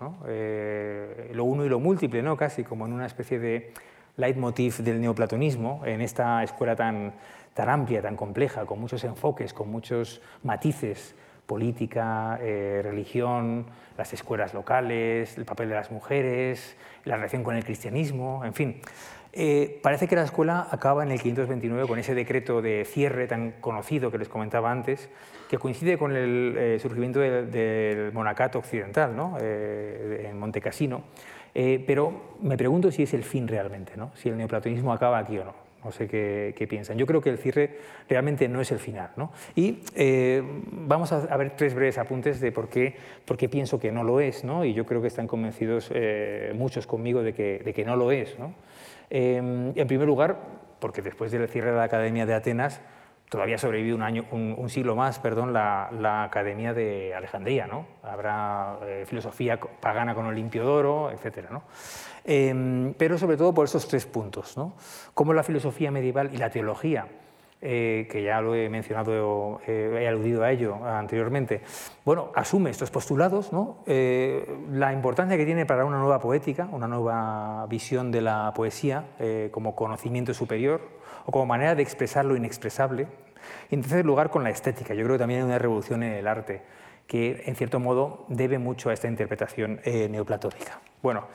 [1.33, 2.37] lo uno y lo múltiple, ¿no?
[2.37, 3.73] casi como en una especie de
[4.17, 7.15] leitmotiv del neoplatonismo, en esta escuela tan,
[7.55, 11.15] tan amplia, tan compleja, con muchos enfoques, con muchos matices,
[11.47, 18.45] política, religión, las escuelas locales, el papel de las mujeres, la relación con el cristianismo,
[18.45, 18.81] en fin.
[19.37, 23.51] Eh, parece que la escuela acaba en el 529 con ese decreto de cierre tan
[23.61, 25.09] conocido que les comentaba antes,
[25.55, 29.37] que coincide con el eh, surgimiento del, monacato occidental ¿no?
[29.41, 31.05] eh, en Montecassino.
[31.53, 34.11] pero me pregunto si es el fin realmente, ¿no?
[34.15, 35.55] si el neoplatonismo acaba aquí o no.
[35.85, 36.99] no sé qué, piensan.
[36.99, 37.79] Yo creo que el cierre
[38.09, 39.11] realmente no es el final.
[39.17, 39.31] ¿no?
[39.55, 40.43] Y eh,
[40.73, 44.19] vamos a, ver tres breves apuntes de por qué, por qué pienso que no lo
[44.19, 44.65] es, ¿no?
[44.65, 48.11] y yo creo que están convencidos eh, muchos conmigo de que, de que no lo
[48.11, 48.37] es.
[49.11, 50.37] en primer lugar,
[50.81, 52.81] porque después del cierre de la Academia de Atenas,
[53.35, 57.67] todavía sobrevive un, año, un, siglo más perdón, la, Academia de Alejandría.
[57.67, 57.85] ¿no?
[58.05, 61.51] Habrá eh, filosofía pagana con Olimpio d'Oro, etc.
[61.51, 61.65] ¿no?
[62.25, 64.75] Em, pero sobre todo por esos tres puntos, ¿no?
[65.15, 67.09] cómo la filosofía medieval y la teología,
[67.61, 71.63] eh, que ya lo he mencionado, eh, he aludido a ello anteriormente,
[72.05, 73.79] bueno, asume estos postulados, ¿no?
[73.87, 79.07] la importancia que tiene para una nueva poética, una nueva visión de la poesía
[79.51, 83.09] como conocimiento superior, o como manera de expresar lo inexpresable.
[83.71, 84.95] Y en tercer lugar, con la estética.
[84.95, 86.63] Yo creo que también hay una revolución en el arte
[87.07, 90.81] que, en cierto modo, debe mucho a esta interpretación eh, neoplatónica.
[91.03, 91.29] Bueno,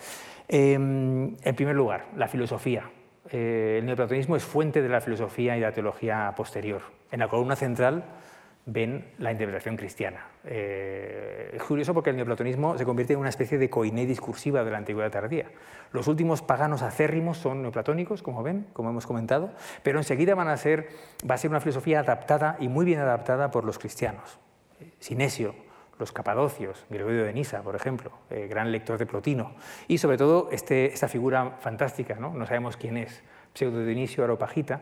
[0.48, 2.90] em, en primer lugar, la filosofía.
[3.32, 6.82] Eh, el neoplatonismo es fuente de la filosofía y la teología posterior.
[7.12, 8.04] En la columna central
[8.72, 10.28] ven la interpretación cristiana.
[10.46, 14.72] Eh, es curioso porque el neoplatonismo se convierte en una especie de coiné discursiva de
[14.72, 15.46] la antigüedad tardía.
[15.92, 19.52] Los últimos paganos acérrimos son neoplatónicos, como ven, como hemos comentado,
[19.82, 20.90] pero enseguida van a ser,
[21.30, 24.40] va a ser una filosofía adaptada y muy bien adaptada por los cristianos.
[25.00, 25.56] Sinesio,
[25.98, 29.56] los capadocios, Gregorio de Nisa, por ejemplo, eh, gran lector de Plotino,
[29.88, 32.34] y sobre todo este, esta figura fantástica, ¿no?
[32.34, 34.82] no sabemos quién es, Pseudo Dionisio Aropagita,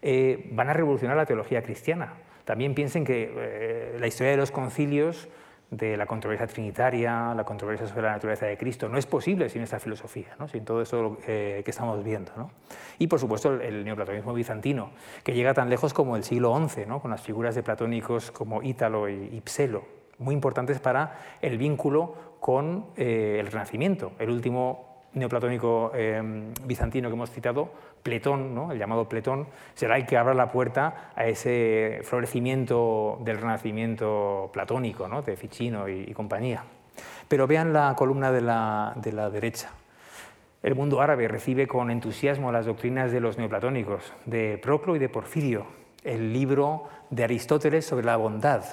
[0.00, 2.14] eh, van a revolucionar la teología cristiana
[2.44, 5.28] también piensen que eh, la historia de los concilios,
[5.70, 9.62] de la controversia trinitaria, la controversia sobre la naturaleza de Cristo, no es posible sin
[9.62, 10.46] esta filosofía, ¿no?
[10.48, 12.50] sin todo eso eh, que estamos viendo.
[12.98, 14.90] Y por supuesto el, neoplatonismo bizantino,
[15.22, 17.00] que llega tan lejos como el siglo XI, ¿no?
[17.00, 19.84] con las figuras de platónicos como Ítalo y, Pselo,
[20.18, 24.12] muy importantes para el vínculo con eh, el Renacimiento.
[24.18, 25.92] El último neoplatónico
[26.64, 27.70] bizantino que hemos citado
[28.04, 28.70] Pletón, ¿no?
[28.70, 35.08] el llamado Pletón, será el que abra la puerta a ese florecimiento del renacimiento platónico,
[35.08, 35.22] ¿no?
[35.22, 36.64] de Ficino y, compañía.
[37.28, 39.70] Pero vean la columna de la, de la derecha.
[40.62, 45.08] El mundo árabe recibe con entusiasmo las doctrinas de los neoplatónicos, de Proclo y de
[45.08, 45.66] Porfirio,
[46.04, 48.64] el libro de Aristóteles sobre la bondad.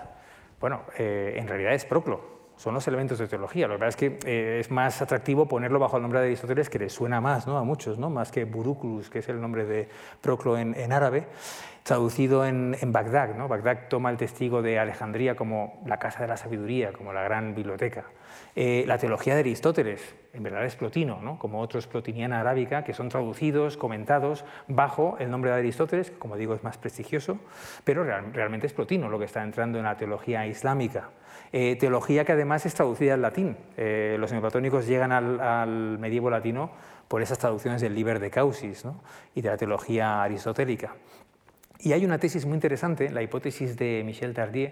[0.59, 2.30] Bueno, eh, en realidad es Proclo,
[2.61, 3.67] son los elementos de teología.
[3.67, 6.69] Lo que pasa es que eh, es más atractivo ponerlo bajo el nombre de Aristóteles,
[6.69, 7.57] que les suena más ¿no?
[7.57, 8.11] a muchos, ¿no?
[8.11, 9.89] más que Buruklus, que es el nombre de
[10.21, 11.25] Proclo en, árabe,
[11.81, 13.33] traducido en, Bagdad.
[13.35, 13.47] ¿no?
[13.47, 17.55] Bagdad toma el testigo de Alejandría como la casa de la sabiduría, como la gran
[17.55, 18.05] biblioteca.
[18.55, 21.37] Eh, la teología de Aristóteles, en verdad es plotino, ¿no?
[21.37, 26.37] como otros plotiniana arábica, que son traducidos, comentados bajo el nombre de Aristóteles, que como
[26.37, 27.39] digo es más prestigioso,
[27.83, 31.09] pero realmente es plotino lo que está entrando en la teología islámica.
[31.53, 33.57] Eh, teología que además es traducida al latín.
[33.75, 36.71] Eh, los neoplatónicos llegan al, medievo latino
[37.09, 38.85] por esas traducciones del Liber de Causis
[39.35, 40.95] y de la teología aristotélica.
[41.79, 44.69] Y hay una tesis muy interesante, la hipótesis de Michel Tardieu,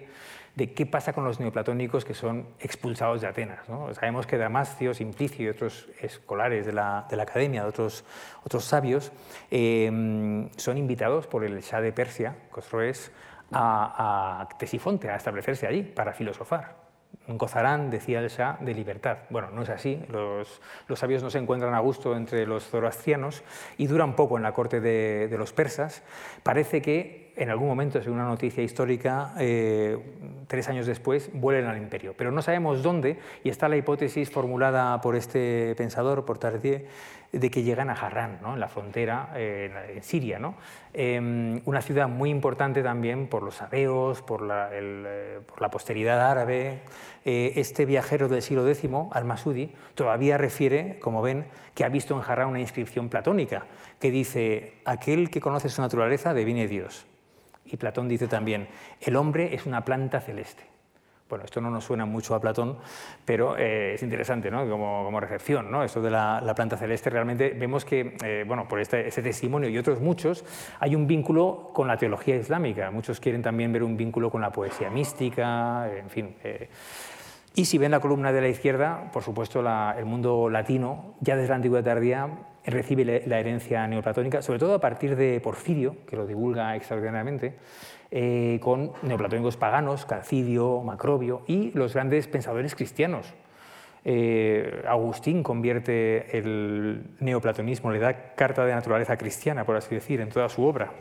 [0.60, 3.66] de qué pasa con los neoplatónicos que son expulsados de Atenas.
[3.93, 8.03] Sabemos que Damascio, Simplicio y otros escolares de la, academia, de otros,
[8.43, 9.14] otros sabios,
[9.49, 9.89] eh,
[10.57, 13.10] son invitados por el Shah de Persia, Cosroes,
[13.51, 16.89] a, a a establecerse allí para filosofar
[17.38, 19.20] gozarán, decía el Shah, de libertad.
[19.30, 20.01] Bueno, no es así.
[20.10, 20.62] Los,
[20.95, 23.43] sabios no se encuentran a gusto entre los zoroastrianos
[23.78, 26.01] y duran poco en la corte de, los persas.
[26.43, 29.97] Parece que en algún momento, según una noticia histórica, eh,
[30.47, 32.13] tres años después, vuelven al imperio.
[32.17, 36.81] Pero no sabemos dónde, y está la hipótesis formulada por este pensador, por Tardieu,
[37.31, 38.55] de que llegan a Harran, ¿no?
[38.55, 40.39] en la frontera, eh, en Siria.
[40.93, 46.29] Em, una ciudad muy importante también por los sabeos, por la, eh, por la posteridad
[46.29, 46.79] árabe.
[47.23, 52.23] Eh, este viajero del siglo X, al-Masudi, todavía refiere, como ven, que ha visto en
[52.29, 53.65] Harran una inscripción platónica
[53.99, 57.05] que dice, aquel que conoce su naturaleza deviene Dios.
[57.72, 58.67] Y Platón dice también,
[59.01, 60.63] el hombre es una planta celeste.
[61.30, 62.78] Bueno, esto no nos suena mucho a Platón,
[63.24, 64.67] pero eh, es interesante ¿no?
[64.67, 65.70] como, recepción.
[65.70, 65.84] ¿no?
[65.84, 69.78] Esto de la, planta celeste, realmente vemos que, eh, bueno, por este, este, testimonio y
[69.78, 70.43] otros muchos,
[70.80, 72.89] hay un vínculo con la teología islámica.
[72.89, 76.36] Muchos quieren también ver un vínculo con la poesía mística, en fin.
[76.43, 76.67] Eh.
[77.53, 81.49] Y si ven la columna de la izquierda, por supuesto, el mundo latino, ya desde
[81.49, 82.28] la antigüedad tardía,
[82.70, 87.55] recibe la herencia neoplatónica, sobre todo a partir de Porfirio, que lo divulga extraordinariamente,
[88.11, 93.34] eh, con neoplatónicos paganos, Calcidio, Macrobio y los grandes pensadores cristianos.
[94.03, 100.30] Eh, Agustín convierte el neoplatonismo, le da carta de naturaleza cristiana, por así decir, en
[100.30, 100.91] toda su obra.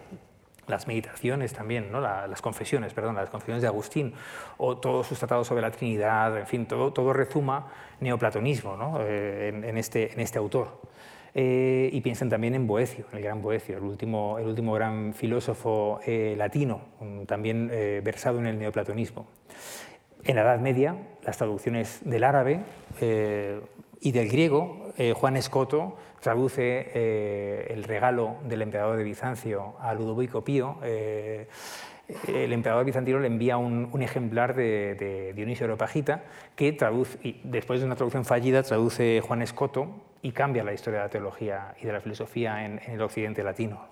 [0.66, 2.02] Las meditaciones también, ¿no?
[2.02, 4.12] las confesiones, perdón, las confesiones de Agustín,
[4.58, 7.68] o todos sus tratados sobre la Trinidad, en fin, todo, todo rezuma
[8.00, 8.98] neoplatonismo.
[9.00, 10.87] Eh, este, en este autor.
[11.40, 16.00] Eh, y piensan también en Boecio, el gran Boecio, el último, el último gran filósofo
[16.04, 16.80] eh, latino,
[17.28, 19.28] también eh, versado en el neoplatonismo.
[20.24, 22.64] En la Edad Media, las traducciones del árabe
[24.00, 30.78] y del griego, Juan Escoto traduce el regalo del emperador de Bizancio a Ludovico Pío
[32.26, 36.24] el emperador bizantino le envía un, ejemplar de, Dionisio Areopagita
[36.56, 41.00] que traduce, y después de una traducción fallida, traduce Juan Escoto y cambia la historia
[41.00, 43.86] de la teología y de la filosofía en, el occidente latino.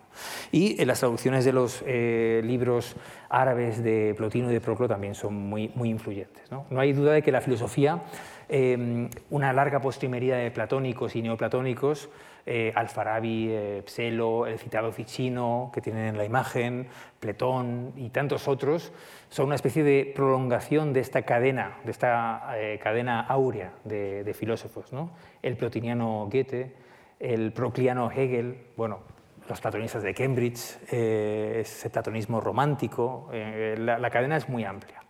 [0.50, 2.96] Y en las traducciones de los eh, libros
[3.28, 6.50] árabes de Plotino y de Proclo también son muy, muy influyentes.
[6.50, 6.66] ¿no?
[6.78, 8.02] hay duda de que la filosofía,
[8.48, 12.08] eh, una larga postrimería de platónicos y neoplatónicos,
[12.48, 16.86] eh, Alfarabi, eh, Pselo, el citado Ficino, que tienen en la imagen,
[17.18, 18.92] Pletón y tantos otros,
[19.28, 24.92] son una especie de prolongación de esta cadena, de esta eh, cadena áurea de, filósofos.
[24.92, 25.10] ¿no?
[25.42, 26.72] El plotiniano Goethe,
[27.18, 29.00] el procliano Hegel, bueno,
[29.48, 35.00] los platonistas de Cambridge, ese platonismo romántico, la cadena es muy amplia.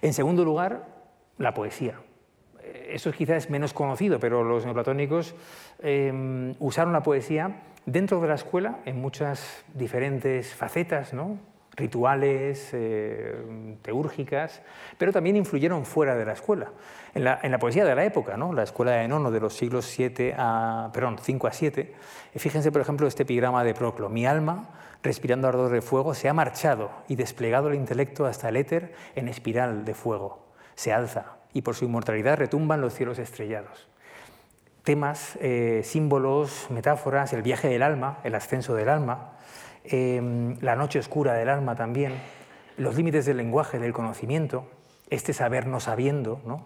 [0.00, 0.84] En segundo lugar,
[1.38, 1.94] la poesía
[2.88, 5.34] eso quizás menos conocido, pero los neoplatónicos
[5.80, 11.38] em, usaron la poesía dentro de la escuela en muchas diferentes facetas, ¿no?
[11.74, 14.60] rituales, eh, teúrgicas,
[14.98, 16.70] pero también influyeron fuera de la escuela.
[17.14, 18.52] En la, poesía de la época, ¿no?
[18.52, 21.94] la escuela de Nono de los siglos 7 a, perdón, 5 a 7,
[22.36, 24.68] fíjense por ejemplo este epigrama de Proclo, mi alma,
[25.02, 29.28] respirando ardor de fuego, se ha marchado y desplegado el intelecto hasta el éter en
[29.28, 33.88] espiral de fuego, se alza, y por su inmortalidad retumban los cielos estrellados.
[34.84, 39.32] Temas, eh, símbolos, metáforas, el viaje del alma, el ascenso del alma,
[39.84, 42.14] em, la noche oscura del alma también,
[42.76, 44.66] los límites del lenguaje, del conocimiento,
[45.10, 46.64] este saber no sabiendo, ¿no?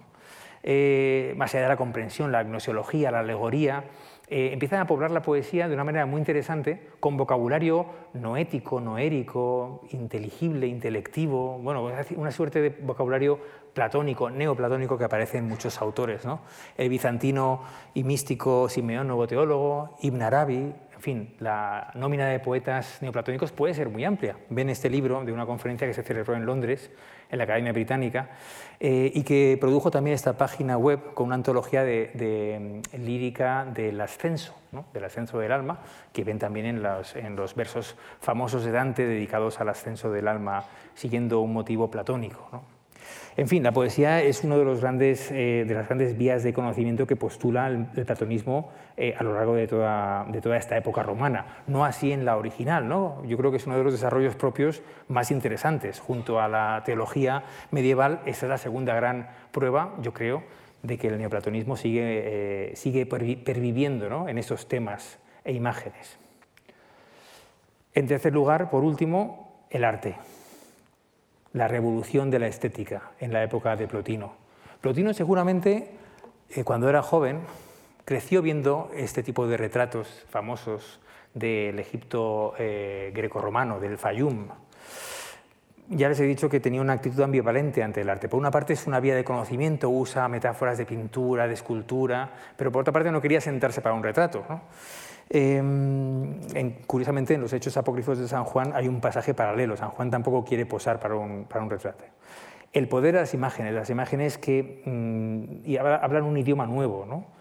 [0.63, 3.85] Eh, más allá de la comprensión, la gnosiología, la alegoría,
[4.29, 9.83] eh, empiezan a poblar la poesía de una manera muy interesante, con vocabulario noético, noérico,
[9.93, 13.39] inteligible, intelectivo, bueno, una suerte de vocabulario
[13.77, 16.23] platónico, neoplatónico que aparece en muchos autores.
[16.79, 17.61] El bizantino
[17.93, 23.75] y místico Simeón, nuevo teólogo, Ibn Arabi, en fin, la nómina de poetas neoplatónicos puede
[23.75, 24.39] ser muy amplia.
[24.49, 26.91] Ven este libro de una conferencia que se celebró en Londres,
[27.31, 28.31] en la Academia Británica,
[28.81, 34.01] eh, y que produjo también esta página web con una antología de, mm, lírica del
[34.01, 34.55] ascenso,
[34.95, 35.81] del ascenso del alma,
[36.15, 40.65] que ven también en los, versos famosos de Dante dedicados al ascenso del alma,
[40.95, 42.63] siguiendo un motivo platónico.
[43.37, 47.67] En fin, la poesía es una eh, de las grandes vías de conocimiento que postula
[47.69, 50.27] el, platonismo eh, a lo largo de toda,
[50.57, 51.63] esta época romana.
[51.67, 53.23] No así en la original, ¿no?
[53.27, 56.01] Yo creo que es uno de los desarrollos propios más interesantes.
[56.01, 60.43] Junto a la teología medieval, esa es la segunda gran prueba, yo creo,
[60.83, 66.17] de que el neoplatonismo sigue, eh, perviviendo en esos temas e imágenes.
[67.93, 70.17] En tercer lugar, por último, el arte
[71.57, 74.35] la revolución de la estética en la época de Plotino.
[74.83, 75.91] Plotino seguramente,
[76.51, 77.41] eh, cuando era joven,
[78.05, 81.01] creció viendo este tipo de retratos famosos
[81.33, 84.49] del Egipto eh, greco-romano, del Fayum.
[85.89, 88.29] Ya les he dicho que tenía una actitud ambivalente ante el arte.
[88.29, 92.71] Por una parte es una vía de conocimiento, usa metáforas de pintura, de escultura, pero
[92.71, 94.45] por otra parte no quería sentarse para un retrato.
[95.29, 96.41] Em,
[96.87, 99.77] curiosamente, en los Hechos Apócrifos de San Juan hay un pasaje paralelo.
[99.77, 102.05] San Juan tampoco quiere posar para un, retrato.
[102.73, 107.37] El poder de las imágenes, las imágenes que mm, y hablan un idioma nuevo, ¿no?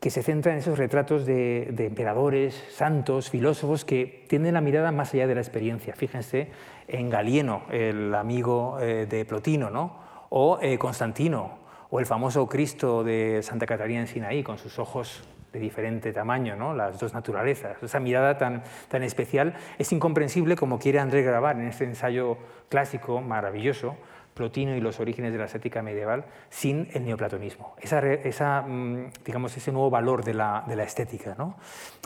[0.00, 5.14] que se centra en esos retratos de, emperadores, santos, filósofos que tienen la mirada más
[5.14, 5.94] allá de la experiencia.
[5.94, 6.50] Fíjense
[6.86, 9.96] en Galieno, el amigo eh, de Plotino, ¿no?
[10.28, 11.58] o eh, Constantino,
[11.88, 15.22] o el famoso Cristo de Santa Catarina en Sinaí, con sus ojos
[15.52, 16.74] de diferente tamaño, ¿no?
[16.74, 17.82] las dos naturalezas.
[17.82, 22.38] Esa mirada tan, tan especial es incomprensible como quiere André grabar en este ensayo
[22.68, 23.96] clásico maravilloso,
[24.34, 27.74] Plotino y los orígenes de la estética medieval, sin el neoplatonismo.
[27.80, 31.34] Esa, esa, mm, digamos, ese nuevo valor de la, de la estética.
[31.38, 31.56] ¿no?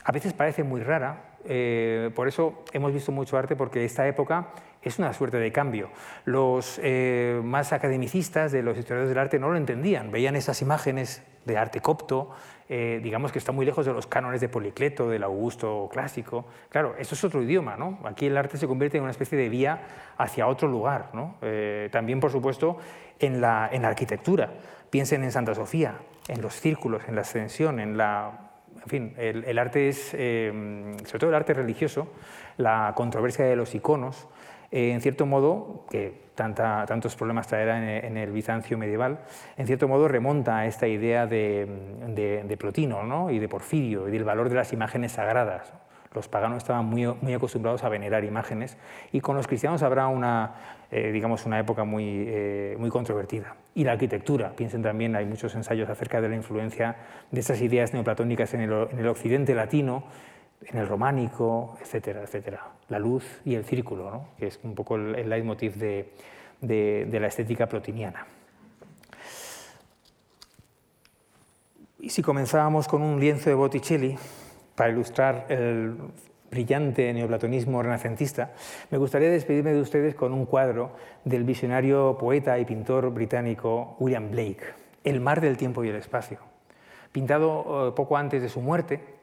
[0.05, 4.51] A veces parece muy rara, eh, por eso hemos visto mucho arte, porque esta época
[4.83, 5.91] es una suerte de cambio.
[6.25, 11.23] Los eh, más academicistas de los historiadores del arte no lo entendían, veían esas imágenes
[11.45, 12.31] de arte copto,
[12.73, 16.47] eh, digamos que está muy lejos de los cánones de Policleto, del Augusto clásico.
[16.69, 17.99] Claro, eso es otro idioma, ¿no?
[18.05, 19.83] Aquí el arte se convierte en una especie de vía
[20.17, 21.35] hacia otro lugar, ¿no?
[21.43, 22.79] Eh, también, por supuesto,
[23.19, 24.53] en la, en arquitectura.
[24.89, 25.97] Piensen en Santa Sofía,
[26.29, 31.19] en los círculos, en la ascensión, en la en fin, el, arte es, eh, sobre
[31.19, 32.07] todo el arte religioso,
[32.57, 34.29] la controversia de los iconos,
[34.73, 39.21] eh, en cierto modo, que tantos problemas traerá en, el Bizancio medieval,
[39.57, 44.49] en cierto modo remonta a esta idea de, Plotino y de Porfirio y del valor
[44.49, 45.73] de las imágenes sagradas.
[46.13, 48.77] Los paganos estaban muy, acostumbrados a venerar imágenes
[49.13, 50.55] y con los cristianos habrá una,
[50.91, 53.55] eh, digamos, una época muy, eh, muy controvertida.
[53.75, 56.97] Y la arquitectura, piensen también, hay muchos ensayos acerca de la influencia
[57.31, 60.05] de estas ideas neoplatónicas en el occidente latino,
[60.67, 62.67] en el románico, etcétera, etcétera.
[62.89, 66.13] La luz y el círculo, que es un poco el, leitmotiv de,
[66.61, 68.27] de, la estética plotiniana.
[71.99, 74.17] Y si comenzábamos con un lienzo de Botticelli
[74.75, 75.97] para ilustrar el
[76.51, 78.53] brillante neoplatonismo renacentista,
[78.91, 80.93] me gustaría despedirme de ustedes con un cuadro
[81.25, 84.65] del visionario poeta y pintor británico William Blake,
[85.05, 86.39] El mar del tiempo y el espacio,
[87.13, 89.20] pintado eh, poco antes de su muerte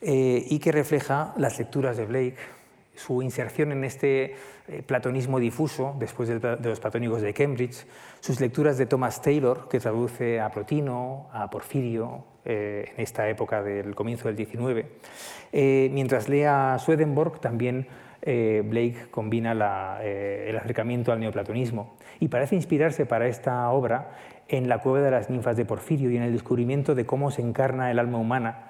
[0.00, 2.36] eh, y que refleja las lecturas de Blake,
[2.94, 4.36] su inserción en este
[4.68, 7.84] eh, platonismo difuso después de, los platónicos de Cambridge,
[8.20, 13.62] sus lecturas de Thomas Taylor, que traduce a Plotino, a Porfirio, eh, en esta época
[13.62, 14.86] del comienzo del XIX.
[15.52, 17.86] mientras lea a Swedenborg, también
[18.20, 19.52] Blake combina
[20.02, 24.10] el acercamiento al neoplatonismo y parece inspirarse para esta obra
[24.48, 27.42] en la cueva de las ninfas de Porfirio y en el descubrimiento de cómo se
[27.42, 28.67] encarna el alma humana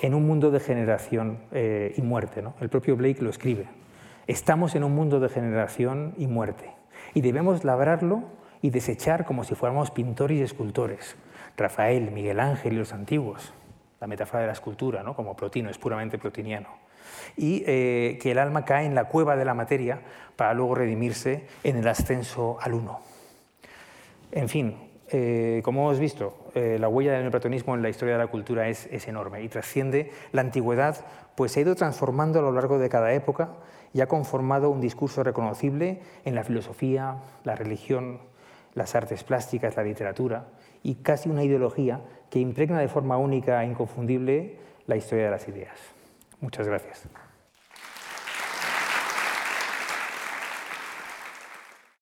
[0.00, 2.42] en un mundo de generación eh, y muerte.
[2.42, 2.54] ¿no?
[2.60, 3.66] El propio Blake lo escribe.
[4.26, 6.70] Estamos en un mundo de generación y muerte
[7.14, 8.24] y debemos labrarlo
[8.62, 11.16] y desechar como si fuéramos pintores y escultores.
[11.56, 13.52] Rafael, Miguel Ángel y los antiguos,
[14.00, 15.14] la metáfora de la escultura, ¿no?
[15.14, 16.68] como Plotino, es puramente plotiniano.
[17.36, 20.00] Y eh, que el alma cae en la cueva de la materia
[20.36, 23.00] para luego redimirse en el ascenso al uno.
[24.32, 24.76] En fin,
[25.16, 28.68] eh, como hemos visto, eh, la huella del neoplatonismo en la historia de la cultura
[28.68, 31.06] es, enorme y trasciende la antigüedad,
[31.36, 33.50] pues se ha ido transformando a lo largo de cada época
[33.92, 38.18] y ha conformado un discurso reconocible en la filosofía, la religión,
[38.74, 40.48] las artes plásticas, la literatura
[40.82, 44.56] y casi una ideología que impregna de forma única e inconfundible
[44.88, 45.78] la historia de las ideas.
[46.40, 47.06] Muchas gracias.